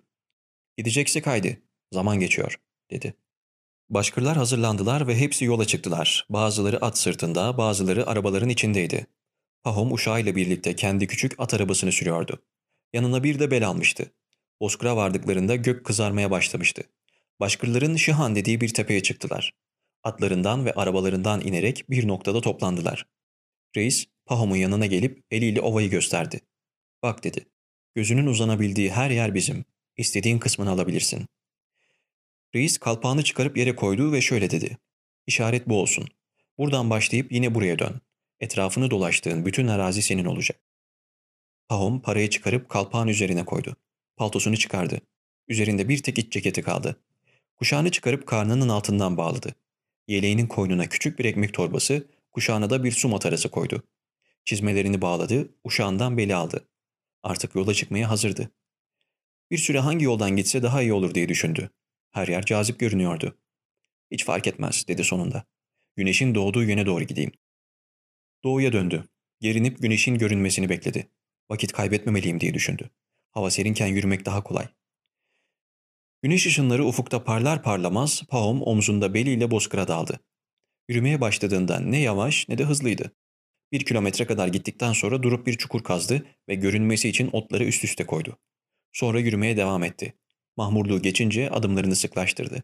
Gideceksek 0.77 1.27
haydi. 1.27 1.61
Zaman 1.91 2.19
geçiyor, 2.19 2.55
dedi. 2.91 3.13
Başkırlar 3.89 4.37
hazırlandılar 4.37 5.07
ve 5.07 5.19
hepsi 5.19 5.45
yola 5.45 5.65
çıktılar. 5.65 6.27
Bazıları 6.29 6.85
at 6.85 6.97
sırtında, 6.97 7.57
bazıları 7.57 8.07
arabaların 8.07 8.49
içindeydi. 8.49 9.07
Pahom 9.63 9.93
uşağıyla 9.93 10.35
birlikte 10.35 10.75
kendi 10.75 11.07
küçük 11.07 11.39
at 11.39 11.53
arabasını 11.53 11.91
sürüyordu. 11.91 12.43
Yanına 12.93 13.23
bir 13.23 13.39
de 13.39 13.51
bel 13.51 13.67
almıştı. 13.67 14.11
Bozkır'a 14.61 14.95
vardıklarında 14.95 15.55
gök 15.55 15.85
kızarmaya 15.85 16.31
başlamıştı. 16.31 16.83
Başkırların 17.39 17.95
Şihan 17.95 18.35
dediği 18.35 18.61
bir 18.61 18.73
tepeye 18.73 19.03
çıktılar. 19.03 19.53
Atlarından 20.03 20.65
ve 20.65 20.73
arabalarından 20.73 21.41
inerek 21.41 21.85
bir 21.89 22.07
noktada 22.07 22.41
toplandılar. 22.41 23.07
Reis, 23.75 24.05
Pahom'un 24.25 24.55
yanına 24.55 24.85
gelip 24.85 25.23
eliyle 25.31 25.61
ovayı 25.61 25.89
gösterdi. 25.89 26.39
Bak 27.03 27.23
dedi, 27.23 27.45
gözünün 27.95 28.27
uzanabildiği 28.27 28.91
her 28.91 29.09
yer 29.09 29.33
bizim. 29.33 29.65
İstediğin 29.97 30.39
kısmını 30.39 30.69
alabilirsin. 30.69 31.25
Reis 32.55 32.77
kalpağını 32.77 33.23
çıkarıp 33.23 33.57
yere 33.57 33.75
koydu 33.75 34.11
ve 34.11 34.21
şöyle 34.21 34.51
dedi. 34.51 34.77
İşaret 35.27 35.69
bu 35.69 35.81
olsun. 35.81 36.07
Buradan 36.57 36.89
başlayıp 36.89 37.31
yine 37.31 37.55
buraya 37.55 37.79
dön. 37.79 38.01
Etrafını 38.39 38.91
dolaştığın 38.91 39.45
bütün 39.45 39.67
arazi 39.67 40.01
senin 40.01 40.25
olacak. 40.25 40.59
Pahom 41.69 42.01
parayı 42.01 42.29
çıkarıp 42.29 42.69
kalpağın 42.69 43.07
üzerine 43.07 43.45
koydu. 43.45 43.75
Paltosunu 44.17 44.57
çıkardı. 44.57 45.01
Üzerinde 45.47 45.89
bir 45.89 46.03
tek 46.03 46.17
iç 46.17 46.33
ceketi 46.33 46.61
kaldı. 46.61 46.95
Kuşağını 47.57 47.91
çıkarıp 47.91 48.27
karnının 48.27 48.69
altından 48.69 49.17
bağladı. 49.17 49.55
Yeleğinin 50.07 50.47
koynuna 50.47 50.85
küçük 50.85 51.19
bir 51.19 51.25
ekmek 51.25 51.53
torbası, 51.53 52.07
kuşağına 52.31 52.69
da 52.69 52.83
bir 52.83 52.91
su 52.91 53.07
matarası 53.07 53.51
koydu. 53.51 53.83
Çizmelerini 54.45 55.01
bağladı, 55.01 55.49
uşağından 55.63 56.17
beli 56.17 56.35
aldı. 56.35 56.67
Artık 57.23 57.55
yola 57.55 57.73
çıkmaya 57.73 58.09
hazırdı. 58.09 58.51
Bir 59.51 59.57
süre 59.57 59.79
hangi 59.79 60.05
yoldan 60.05 60.35
gitse 60.35 60.63
daha 60.63 60.81
iyi 60.81 60.93
olur 60.93 61.13
diye 61.13 61.29
düşündü. 61.29 61.69
Her 62.11 62.27
yer 62.27 62.45
cazip 62.45 62.79
görünüyordu. 62.79 63.37
Hiç 64.11 64.25
fark 64.25 64.47
etmez 64.47 64.87
dedi 64.87 65.03
sonunda. 65.03 65.43
Güneşin 65.95 66.35
doğduğu 66.35 66.63
yöne 66.63 66.85
doğru 66.85 67.03
gideyim. 67.03 67.31
Doğuya 68.43 68.73
döndü. 68.73 69.03
Gerinip 69.39 69.81
güneşin 69.81 70.17
görünmesini 70.17 70.69
bekledi. 70.69 71.07
Vakit 71.49 71.71
kaybetmemeliyim 71.71 72.39
diye 72.39 72.53
düşündü. 72.53 72.89
Hava 73.31 73.51
serinken 73.51 73.87
yürümek 73.87 74.25
daha 74.25 74.43
kolay. 74.43 74.67
Güneş 76.21 76.45
ışınları 76.47 76.85
ufukta 76.85 77.23
parlar 77.23 77.63
parlamaz 77.63 78.23
Pahom 78.29 78.61
omzunda 78.61 79.13
beliyle 79.13 79.51
bozkıra 79.51 79.87
daldı. 79.87 80.19
Yürümeye 80.89 81.21
başladığında 81.21 81.79
ne 81.79 81.99
yavaş 81.99 82.49
ne 82.49 82.57
de 82.57 82.63
hızlıydı. 82.63 83.15
Bir 83.71 83.85
kilometre 83.85 84.25
kadar 84.25 84.47
gittikten 84.47 84.93
sonra 84.93 85.23
durup 85.23 85.47
bir 85.47 85.57
çukur 85.57 85.83
kazdı 85.83 86.25
ve 86.49 86.55
görünmesi 86.55 87.09
için 87.09 87.29
otları 87.31 87.63
üst 87.63 87.83
üste 87.83 88.05
koydu. 88.05 88.37
Sonra 88.91 89.19
yürümeye 89.19 89.57
devam 89.57 89.83
etti. 89.83 90.13
Mahmurluğu 90.57 91.01
geçince 91.01 91.49
adımlarını 91.49 91.95
sıklaştırdı. 91.95 92.63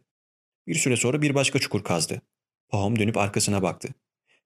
Bir 0.67 0.75
süre 0.75 0.97
sonra 0.97 1.21
bir 1.21 1.35
başka 1.35 1.59
çukur 1.59 1.83
kazdı. 1.83 2.21
Pahom 2.69 2.99
dönüp 2.99 3.17
arkasına 3.17 3.61
baktı. 3.61 3.89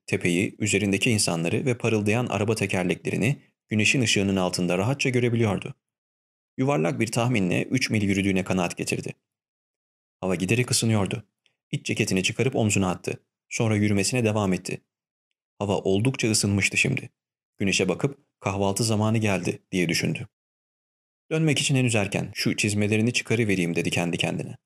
Tepeyi, 0.06 0.56
üzerindeki 0.60 1.12
insanları 1.12 1.66
ve 1.66 1.78
parıldayan 1.78 2.28
araba 2.28 2.56
tekerleklerini 2.56 3.42
güneşin 3.70 4.02
ışığının 4.02 4.36
altında 4.36 4.78
rahatça 4.78 5.10
görebiliyordu. 5.10 5.76
Yuvarlak 6.58 7.00
bir 7.00 7.08
tahminle 7.08 7.64
3 7.64 7.90
mil 7.90 8.02
yürüdüğüne 8.02 8.44
kanaat 8.44 8.78
getirdi. 8.78 9.14
Hava 10.20 10.36
giderek 10.36 10.72
ısınıyordu. 10.72 11.24
İç 11.72 11.86
ceketini 11.86 12.24
çıkarıp 12.24 12.56
omzuna 12.56 12.90
attı. 12.90 13.24
Sonra 13.50 13.76
yürümesine 13.76 14.24
devam 14.24 14.54
etti. 14.54 14.82
Hava 15.62 15.78
oldukça 15.78 16.32
ısınmıştı 16.32 16.78
şimdi. 16.78 17.10
Güneşe 17.58 17.90
bakıp 17.90 18.18
kahvaltı 18.40 18.84
zamanı 18.84 19.18
geldi 19.18 19.60
diye 19.72 19.90
düşündü. 19.90 20.28
Dönmek 21.32 21.60
için 21.60 21.76
henüz 21.76 21.96
erken. 21.96 22.32
Şu 22.34 22.56
çizmelerini 22.56 23.14
çıkarıvereyim 23.14 23.76
dedi 23.76 23.90
kendi 23.90 24.18
kendine. 24.18 24.58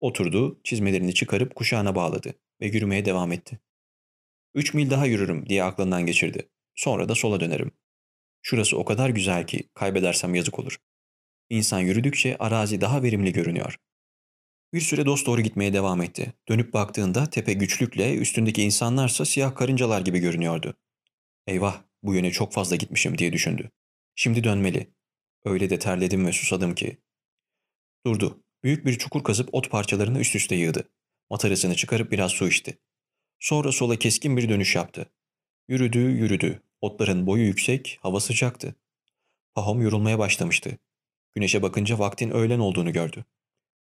Oturdu, 0.00 0.60
çizmelerini 0.64 1.14
çıkarıp 1.14 1.54
kuşağına 1.54 1.94
bağladı 1.94 2.34
ve 2.60 2.66
yürümeye 2.66 3.04
devam 3.04 3.32
etti. 3.32 3.60
Üç 4.54 4.74
mil 4.74 4.90
daha 4.90 5.06
yürürüm 5.06 5.48
diye 5.48 5.64
aklından 5.64 6.06
geçirdi. 6.06 6.48
Sonra 6.74 7.08
da 7.08 7.14
sola 7.14 7.40
dönerim. 7.40 7.70
Şurası 8.42 8.78
o 8.78 8.84
kadar 8.84 9.10
güzel 9.10 9.46
ki 9.46 9.68
kaybedersem 9.74 10.34
yazık 10.34 10.58
olur. 10.58 10.76
İnsan 11.50 11.80
yürüdükçe 11.80 12.36
arazi 12.38 12.80
daha 12.80 13.02
verimli 13.02 13.32
görünüyor. 13.32 13.76
Bir 14.72 14.80
süre 14.80 15.06
dost 15.06 15.26
doğru 15.26 15.40
gitmeye 15.40 15.72
devam 15.72 16.02
etti. 16.02 16.32
Dönüp 16.48 16.72
baktığında 16.72 17.30
tepe 17.30 17.52
güçlükle 17.52 18.14
üstündeki 18.14 18.62
insanlarsa 18.62 19.24
siyah 19.24 19.54
karıncalar 19.54 20.00
gibi 20.00 20.18
görünüyordu. 20.18 20.76
Eyvah 21.46 21.82
bu 22.02 22.14
yöne 22.14 22.30
çok 22.30 22.52
fazla 22.52 22.76
gitmişim 22.76 23.18
diye 23.18 23.32
düşündü. 23.32 23.70
Şimdi 24.14 24.44
dönmeli. 24.44 24.90
Öyle 25.44 25.70
de 25.70 25.78
terledim 25.78 26.26
ve 26.26 26.32
susadım 26.32 26.74
ki. 26.74 26.98
Durdu. 28.06 28.42
Büyük 28.64 28.86
bir 28.86 28.98
çukur 28.98 29.24
kazıp 29.24 29.48
ot 29.52 29.70
parçalarını 29.70 30.20
üst 30.20 30.36
üste 30.36 30.54
yığdı. 30.54 30.88
Matarasını 31.30 31.74
çıkarıp 31.74 32.12
biraz 32.12 32.32
su 32.32 32.48
içti. 32.48 32.78
Sonra 33.40 33.72
sola 33.72 33.96
keskin 33.96 34.36
bir 34.36 34.48
dönüş 34.48 34.76
yaptı. 34.76 35.12
Yürüdü, 35.68 35.98
yürüdü. 35.98 36.62
Otların 36.80 37.26
boyu 37.26 37.44
yüksek, 37.44 37.98
hava 38.02 38.20
sıcaktı. 38.20 38.74
Pahom 39.54 39.82
yorulmaya 39.82 40.18
başlamıştı. 40.18 40.78
Güneşe 41.34 41.62
bakınca 41.62 41.98
vaktin 41.98 42.30
öğlen 42.30 42.58
olduğunu 42.58 42.92
gördü. 42.92 43.24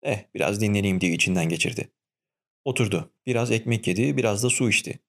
Eh, 0.04 0.26
biraz 0.34 0.62
dinleneyim 0.62 1.02
diye 1.02 1.14
içinden 1.14 1.50
geçirdi. 1.50 1.92
Oturdu. 2.66 3.14
Biraz 3.26 3.52
ekmek 3.52 3.88
yedi, 3.88 4.18
biraz 4.18 4.44
da 4.44 4.50
su 4.50 4.70
içti. 4.70 5.00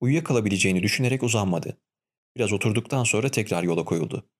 Uyuyakalabileceğini 0.00 0.82
düşünerek 0.82 1.22
uzanmadı. 1.22 1.78
Biraz 2.36 2.52
oturduktan 2.52 3.04
sonra 3.04 3.28
tekrar 3.28 3.62
yola 3.62 3.84
koyuldu. 3.84 4.30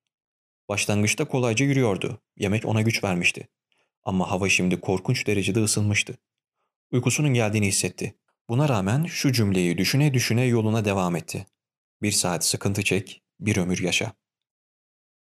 Başlangıçta 0.69 1.29
kolayca 1.29 1.67
yürüyordu. 1.67 2.23
Yemek 2.37 2.65
ona 2.65 2.83
güç 2.83 3.05
vermişti. 3.05 3.49
Ama 4.05 4.31
hava 4.31 4.49
şimdi 4.49 4.81
korkunç 4.81 5.27
derecede 5.27 5.61
ısınmıştı. 5.61 6.19
Uykusunun 6.93 7.35
geldiğini 7.35 7.67
hissetti. 7.67 8.15
Buna 8.49 8.69
rağmen 8.69 9.05
şu 9.05 9.33
cümleyi 9.33 9.79
düşüne 9.79 10.15
düşüne 10.15 10.45
yoluna 10.45 10.85
devam 10.85 11.17
etti. 11.17 11.47
Bir 12.03 12.13
saat 12.13 12.45
sıkıntı 12.45 12.83
çek, 12.83 13.23
bir 13.41 13.57
ömür 13.57 13.83
yaşa. 13.83 14.13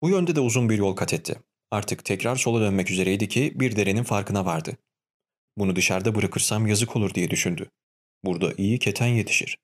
Bu 0.02 0.10
yönde 0.10 0.36
de 0.36 0.40
uzun 0.40 0.70
bir 0.70 0.78
yol 0.78 0.96
kat 0.96 1.14
etti. 1.14 1.42
Artık 1.72 2.06
tekrar 2.06 2.36
sola 2.36 2.62
dönmek 2.62 2.92
üzereydi 2.92 3.28
ki 3.28 3.52
bir 3.56 3.76
derenin 3.76 4.04
farkına 4.04 4.46
vardı. 4.46 4.78
Bunu 5.58 5.76
dışarıda 5.76 6.16
bırakırsam 6.16 6.68
yazık 6.68 6.96
olur 6.96 7.14
diye 7.14 7.30
düşündü. 7.30 7.70
Burada 8.24 8.54
iyi 8.58 8.80
keten 8.80 9.08
yetişir. 9.08 9.58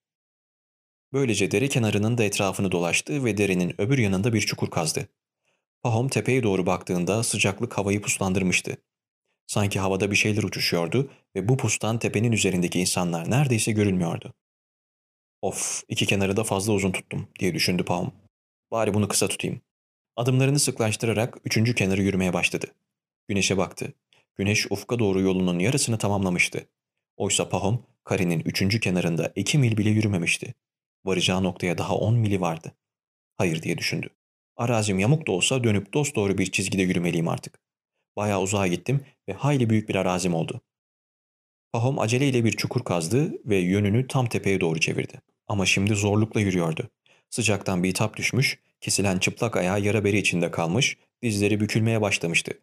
Böylece 1.13 1.51
dere 1.51 1.67
kenarının 1.67 2.17
da 2.17 2.23
etrafını 2.23 2.71
dolaştı 2.71 3.25
ve 3.25 3.37
derenin 3.37 3.81
öbür 3.81 3.97
yanında 3.97 4.33
bir 4.33 4.41
çukur 4.41 4.69
kazdı. 4.69 5.07
Pahom 5.81 6.09
tepeye 6.09 6.43
doğru 6.43 6.65
baktığında 6.65 7.23
sıcaklık 7.23 7.77
havayı 7.77 8.01
puslandırmıştı. 8.01 8.77
Sanki 9.47 9.79
havada 9.79 10.11
bir 10.11 10.15
şeyler 10.15 10.43
uçuşuyordu 10.43 11.11
ve 11.35 11.49
bu 11.49 11.57
pustan 11.57 11.99
tepenin 11.99 12.31
üzerindeki 12.31 12.79
insanlar 12.79 13.31
neredeyse 13.31 13.71
görülmüyordu. 13.71 14.33
Of, 15.41 15.83
iki 15.87 16.05
kenarı 16.05 16.37
da 16.37 16.43
fazla 16.43 16.73
uzun 16.73 16.91
tuttum 16.91 17.27
diye 17.39 17.53
düşündü 17.53 17.85
Pahom. 17.85 18.11
Bari 18.71 18.93
bunu 18.93 19.07
kısa 19.07 19.27
tutayım. 19.27 19.61
Adımlarını 20.15 20.60
sıklaştırarak 20.60 21.38
üçüncü 21.45 21.76
kenarı 21.76 22.02
yürümeye 22.02 22.34
başladı. 22.34 22.67
Güneşe 23.28 23.58
baktı. 23.58 23.93
Güneş 24.36 24.71
ufka 24.71 24.99
doğru 24.99 25.21
yolunun 25.21 25.60
yarısını 25.60 25.97
tamamlamıştı. 25.97 26.67
Oysa 27.17 27.49
Pahom, 27.49 27.86
karenin 28.04 28.39
üçüncü 28.39 28.80
kenarında 28.80 29.32
iki 29.36 29.58
mil 29.58 29.78
bile 29.78 29.89
yürümemişti. 29.89 30.54
Varacağı 31.06 31.43
noktaya 31.43 31.78
daha 31.78 31.95
on 31.95 32.15
mili 32.15 32.41
vardı. 32.41 32.71
Hayır 33.38 33.62
diye 33.62 33.78
düşündü. 33.78 34.10
Arazim 34.58 34.99
yamuk 34.99 35.28
da 35.28 35.32
olsa 35.32 35.63
dönüp 35.63 35.93
dosdoğru 35.93 36.38
bir 36.38 36.52
çizgide 36.52 36.82
yürümeliyim 36.82 37.28
artık. 37.28 37.60
Bayağı 38.15 38.41
uzağa 38.41 38.67
gittim 38.67 39.06
ve 39.30 39.34
hayli 39.34 39.69
büyük 39.69 39.89
bir 39.89 39.95
arazim 39.95 40.34
oldu. 40.34 40.62
Pahom 41.71 41.99
aceleyle 41.99 42.45
bir 42.45 42.52
çukur 42.52 42.84
kazdı 42.84 43.34
ve 43.45 43.58
yönünü 43.58 44.08
tam 44.08 44.30
tepeye 44.30 44.62
doğru 44.62 44.80
çevirdi. 44.80 45.21
Ama 45.47 45.65
şimdi 45.65 45.95
zorlukla 45.95 46.39
yürüyordu. 46.39 46.89
Sıcaktan 47.33 47.83
bir 47.83 47.93
tap 47.93 48.17
düşmüş, 48.17 48.59
kesilen 48.81 49.19
çıplak 49.19 49.57
ayağı 49.57 49.81
yara 49.81 50.03
beri 50.03 50.17
içinde 50.17 50.51
kalmış, 50.51 50.97
dizleri 51.21 51.59
bükülmeye 51.59 52.01
başlamıştı. 52.01 52.59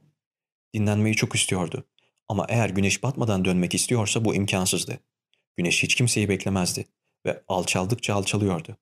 Dinlenmeyi 0.75 1.17
çok 1.17 1.35
istiyordu. 1.35 1.87
Ama 2.29 2.47
eğer 2.49 2.71
güneş 2.71 3.03
batmadan 3.03 3.45
dönmek 3.45 3.75
istiyorsa 3.75 4.25
bu 4.25 4.35
imkansızdı. 4.35 5.01
Güneş 5.57 5.83
hiç 5.83 5.95
kimseyi 5.95 6.29
beklemezdi 6.29 6.87
ve 7.27 7.43
alçaldıkça 7.49 8.15
alçalıyordu. 8.15 8.77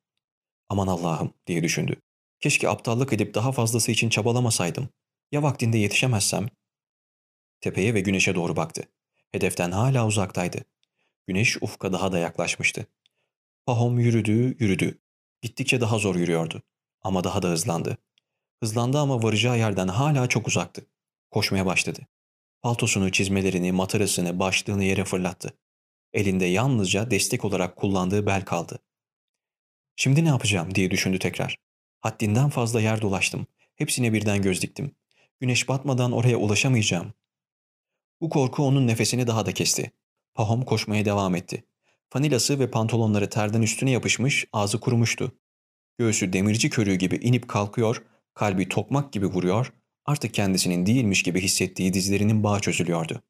Aman 0.68 0.86
Allah'ım 0.86 1.34
diye 1.46 1.62
düşündü. 1.62 1.96
Keşke 2.40 2.68
aptallık 2.68 3.12
edip 3.12 3.34
daha 3.34 3.52
fazlası 3.52 3.92
için 3.92 4.08
çabalamasaydım. 4.08 4.88
Ya 5.32 5.42
vaktinde 5.42 5.78
yetişemezsem? 5.78 6.48
Tepeye 7.60 7.94
ve 7.94 8.00
güneşe 8.00 8.34
doğru 8.34 8.56
baktı. 8.56 8.82
Hedeften 9.32 9.70
hala 9.70 10.06
uzaktaydı. 10.06 10.64
Güneş 11.26 11.56
ufka 11.62 11.92
daha 11.92 12.12
da 12.12 12.18
yaklaşmıştı. 12.18 12.86
Pahom 13.66 13.98
yürüdü, 13.98 14.56
yürüdü. 14.58 14.98
Gittikçe 15.42 15.80
daha 15.80 15.98
zor 15.98 16.16
yürüyordu. 16.16 16.62
Ama 17.02 17.24
daha 17.24 17.42
da 17.42 17.48
hızlandı. 17.48 17.98
Hızlandı 18.60 18.98
ama 18.98 19.22
varacağı 19.22 19.58
yerden 19.58 19.88
hala 19.88 20.26
çok 20.26 20.48
uzaktı. 20.48 20.86
Koşmaya 21.30 21.66
başladı. 21.66 22.00
Paltosunu, 22.62 23.12
çizmelerini, 23.12 23.72
matarasını, 23.72 24.38
başlığını 24.38 24.84
yere 24.84 25.04
fırlattı. 25.04 25.58
Elinde 26.12 26.44
yalnızca 26.44 27.10
destek 27.10 27.44
olarak 27.44 27.76
kullandığı 27.76 28.26
bel 28.26 28.44
kaldı. 28.44 28.78
Şimdi 29.96 30.24
ne 30.24 30.28
yapacağım 30.28 30.74
diye 30.74 30.90
düşündü 30.90 31.18
tekrar. 31.18 31.56
Haddinden 32.00 32.50
fazla 32.50 32.80
yer 32.80 33.02
dolaştım. 33.02 33.46
Hepsine 33.76 34.12
birden 34.12 34.42
göz 34.42 34.62
diktim. 34.62 34.94
Güneş 35.40 35.68
batmadan 35.68 36.12
oraya 36.12 36.36
ulaşamayacağım. 36.36 37.12
Bu 38.20 38.28
korku 38.28 38.62
onun 38.62 38.86
nefesini 38.86 39.26
daha 39.26 39.46
da 39.46 39.54
kesti. 39.54 39.92
Pahom 40.34 40.64
koşmaya 40.64 41.04
devam 41.04 41.34
etti. 41.34 41.64
Fanilası 42.10 42.58
ve 42.58 42.70
pantolonları 42.70 43.30
terden 43.30 43.62
üstüne 43.62 43.90
yapışmış, 43.90 44.44
ağzı 44.52 44.80
kurumuştu. 44.80 45.32
Göğsü 45.98 46.32
demirci 46.32 46.70
körüğü 46.70 46.94
gibi 46.94 47.16
inip 47.16 47.48
kalkıyor, 47.48 48.02
kalbi 48.34 48.68
tokmak 48.68 49.12
gibi 49.12 49.26
vuruyor, 49.26 49.72
artık 50.04 50.34
kendisinin 50.34 50.86
değilmiş 50.86 51.22
gibi 51.22 51.40
hissettiği 51.40 51.94
dizlerinin 51.94 52.44
bağı 52.44 52.60
çözülüyordu. 52.60 53.22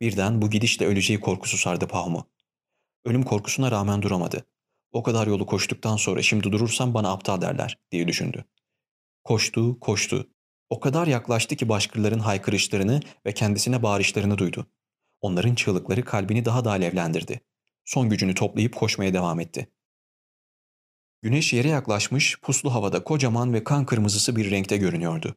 Birden 0.00 0.42
bu 0.42 0.50
gidişle 0.50 0.86
öleceği 0.86 1.20
korkusu 1.20 1.56
sardı 1.56 1.86
Pahom'u. 1.86 2.30
Ölüm 3.04 3.22
korkusuna 3.22 3.70
rağmen 3.70 4.02
duramadı. 4.02 4.44
O 4.92 5.02
kadar 5.02 5.26
yolu 5.26 5.46
koştuktan 5.46 5.96
sonra 5.96 6.22
şimdi 6.22 6.52
durursam 6.52 6.94
bana 6.94 7.12
aptal 7.12 7.40
derler 7.40 7.78
diye 7.92 8.08
düşündü. 8.08 8.44
Koştu, 9.24 9.80
koştu. 9.80 10.30
O 10.70 10.80
kadar 10.80 11.06
yaklaştı 11.06 11.56
ki 11.56 11.68
başkırların 11.68 12.18
haykırışlarını 12.18 13.00
ve 13.26 13.34
kendisine 13.34 13.82
bağırışlarını 13.82 14.38
duydu. 14.38 14.66
Onların 15.20 15.54
çığlıkları 15.54 16.04
kalbini 16.04 16.44
daha 16.44 16.64
da 16.64 16.70
alevlendirdi. 16.70 17.40
Son 17.88 18.08
gücünü 18.08 18.34
toplayıp 18.34 18.76
koşmaya 18.76 19.14
devam 19.14 19.40
etti. 19.40 19.68
Güneş 21.22 21.52
yere 21.52 21.68
yaklaşmış, 21.68 22.40
puslu 22.40 22.74
havada 22.74 23.04
kocaman 23.04 23.54
ve 23.54 23.64
kan 23.64 23.86
kırmızısı 23.86 24.36
bir 24.36 24.50
renkte 24.50 24.76
görünüyordu. 24.76 25.36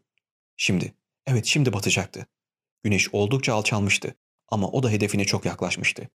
Şimdi, 0.58 0.94
evet 1.26 1.46
şimdi 1.46 1.74
batacaktı. 1.74 2.28
Güneş 2.84 3.14
oldukça 3.14 3.54
alçalmıştı 3.54 4.16
ama 4.48 4.68
o 4.68 4.84
da 4.84 4.90
hedefine 4.90 5.26
çok 5.26 5.46
yaklaşmıştı. 5.46 6.10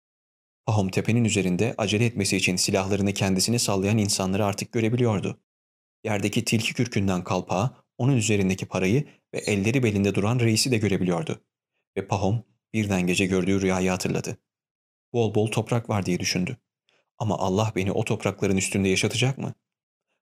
Pahom 0.66 0.90
tepenin 0.90 1.24
üzerinde 1.24 1.76
acele 1.78 2.06
etmesi 2.06 2.38
için 2.38 2.56
silahlarını 2.56 3.14
kendisine 3.14 3.60
sallayan 3.60 3.98
insanları 3.98 4.46
artık 4.46 4.72
görebiliyordu. 4.72 5.40
Yerdeki 6.04 6.46
tilki 6.46 6.74
kürkünden 6.74 7.24
kalpağı, 7.24 7.76
onun 7.98 8.18
üzerindeki 8.18 8.66
parayı 8.66 9.08
ve 9.34 9.38
elleri 9.38 9.84
belinde 9.84 10.16
duran 10.16 10.40
reisi 10.40 10.72
de 10.72 10.78
görebiliyordu. 10.78 11.42
Ve 11.98 12.08
Pahom 12.08 12.44
birden 12.74 13.08
gece 13.08 13.26
gördüğü 13.26 13.62
rüyayı 13.62 13.90
hatırladı. 13.90 14.38
Bol 15.16 15.36
bol 15.36 15.48
toprak 15.48 15.90
var 15.90 16.06
diye 16.06 16.20
düşündü. 16.20 16.58
Ama 17.18 17.38
Allah 17.38 17.72
beni 17.76 17.92
o 17.92 18.06
toprakların 18.06 18.58
üstünde 18.58 18.90
yaşatacak 18.90 19.38
mı? 19.38 19.54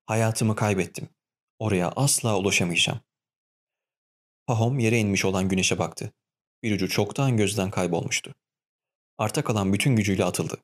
Hayatımı 0.06 0.56
kaybettim. 0.56 1.10
Oraya 1.60 1.90
asla 1.96 2.38
ulaşamayacağım. 2.38 3.00
Pahom 4.48 4.80
yere 4.80 5.00
inmiş 5.00 5.26
olan 5.26 5.50
güneşe 5.50 5.80
baktı. 5.80 6.14
Bir 6.64 6.76
ucu 6.76 6.90
çoktan 6.90 7.38
gözden 7.38 7.72
kaybolmuştu. 7.72 8.36
Arta 9.18 9.44
kalan 9.44 9.74
bütün 9.74 9.96
gücüyle 9.96 10.26
atıldı. 10.26 10.58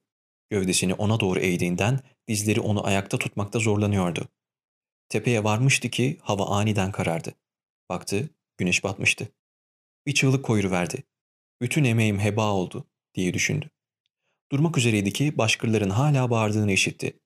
Gövdesini 0.50 0.94
ona 0.94 1.20
doğru 1.20 1.40
eğdiğinden 1.40 2.00
dizleri 2.28 2.60
onu 2.62 2.86
ayakta 2.86 3.18
tutmakta 3.18 3.60
zorlanıyordu. 3.60 4.28
Tepeye 5.10 5.44
varmıştı 5.44 5.90
ki 5.90 6.18
hava 6.22 6.46
aniden 6.46 6.92
karardı. 6.92 7.34
Baktı, 7.90 8.30
güneş 8.58 8.84
batmıştı. 8.84 9.28
Bir 10.06 10.14
çığlık 10.14 10.46
koyuverdi. 10.46 11.04
Bütün 11.62 11.84
emeğim 11.84 12.20
heba 12.20 12.52
oldu 12.52 12.88
diye 13.14 13.34
düşündü. 13.34 13.70
Durmak 14.52 14.78
üzereydi 14.78 15.14
ki 15.14 15.38
başkırların 15.38 15.90
hala 15.90 16.30
bağırdığını 16.30 16.72
işitti. 16.72 17.20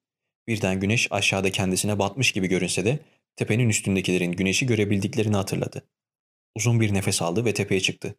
Birden 0.48 0.80
güneş 0.80 1.08
aşağıda 1.12 1.52
kendisine 1.52 2.00
batmış 2.00 2.32
gibi 2.32 2.48
görünse 2.48 2.86
de 2.86 3.00
tepenin 3.36 3.70
üstündekilerin 3.70 4.32
güneşi 4.32 4.66
görebildiklerini 4.66 5.36
hatırladı. 5.36 5.88
Uzun 6.56 6.82
bir 6.82 6.94
nefes 6.94 7.22
aldı 7.22 7.46
ve 7.46 7.54
tepeye 7.54 7.82
çıktı. 7.82 8.16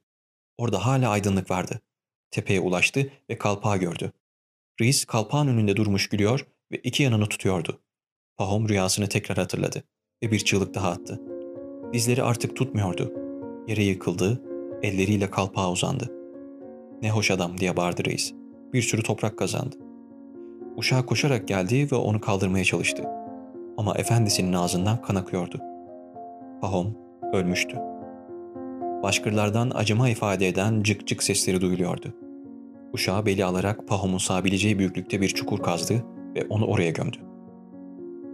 Orada 0.58 0.86
hala 0.86 1.10
aydınlık 1.10 1.50
vardı. 1.50 1.80
Tepeye 2.30 2.60
ulaştı 2.60 3.10
ve 3.30 3.38
kalpağı 3.38 3.76
gördü. 3.76 4.12
Reis 4.80 5.04
kalpağın 5.04 5.48
önünde 5.48 5.76
durmuş 5.76 6.08
gülüyor 6.08 6.46
ve 6.72 6.76
iki 6.76 7.02
yanını 7.02 7.26
tutuyordu. 7.26 7.80
Pahom 8.36 8.68
rüyasını 8.68 9.08
tekrar 9.08 9.38
hatırladı 9.38 9.84
ve 10.22 10.30
bir 10.30 10.38
çığlık 10.38 10.74
daha 10.74 10.90
attı. 10.90 11.20
Dizleri 11.92 12.22
artık 12.22 12.56
tutmuyordu. 12.56 13.12
Yere 13.68 13.82
yıkıldı, 13.82 14.42
elleriyle 14.82 15.30
kalpağa 15.30 15.70
uzandı. 15.70 16.12
Ne 17.02 17.10
hoş 17.10 17.30
adam 17.30 17.58
diye 17.58 17.76
bağırdı 17.76 18.04
reis. 18.04 18.43
Bir 18.74 18.82
sürü 18.82 19.02
toprak 19.02 19.36
kazandı. 19.36 19.76
Uşağı 20.76 21.06
koşarak 21.06 21.48
geldi 21.48 21.88
ve 21.92 21.96
onu 21.96 22.20
kaldırmaya 22.20 22.64
çalıştı. 22.64 23.02
Ama 23.76 23.94
efendisinin 23.94 24.52
ağzından 24.52 25.02
kan 25.02 25.14
akıyordu. 25.14 25.60
Pahom 26.60 26.94
ölmüştü. 27.32 27.76
Başkırlardan 29.02 29.72
acıma 29.74 30.08
ifade 30.08 30.48
eden 30.48 30.82
cık 30.82 31.06
cık 31.06 31.22
sesleri 31.22 31.60
duyuluyordu. 31.60 32.14
Uşağı 32.92 33.26
beli 33.26 33.44
alarak 33.44 33.88
Pahom'un 33.88 34.18
sığabileceği 34.18 34.78
büyüklükte 34.78 35.20
bir 35.20 35.28
çukur 35.28 35.58
kazdı 35.58 36.04
ve 36.34 36.46
onu 36.48 36.66
oraya 36.66 36.90
gömdü. 36.90 37.16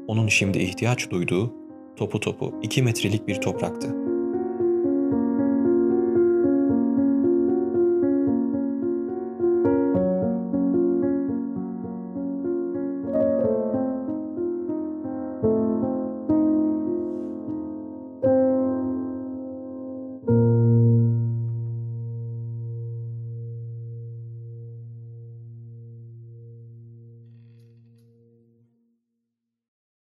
Onun 0.07 0.29
şimdi 0.29 0.59
ihtiyaç 0.59 1.11
duyduğu 1.11 1.55
topu 1.97 2.21
topu 2.21 2.55
iki 2.63 2.83
metrelik 2.83 3.29
bir 3.29 3.35
topraktı. 3.35 4.10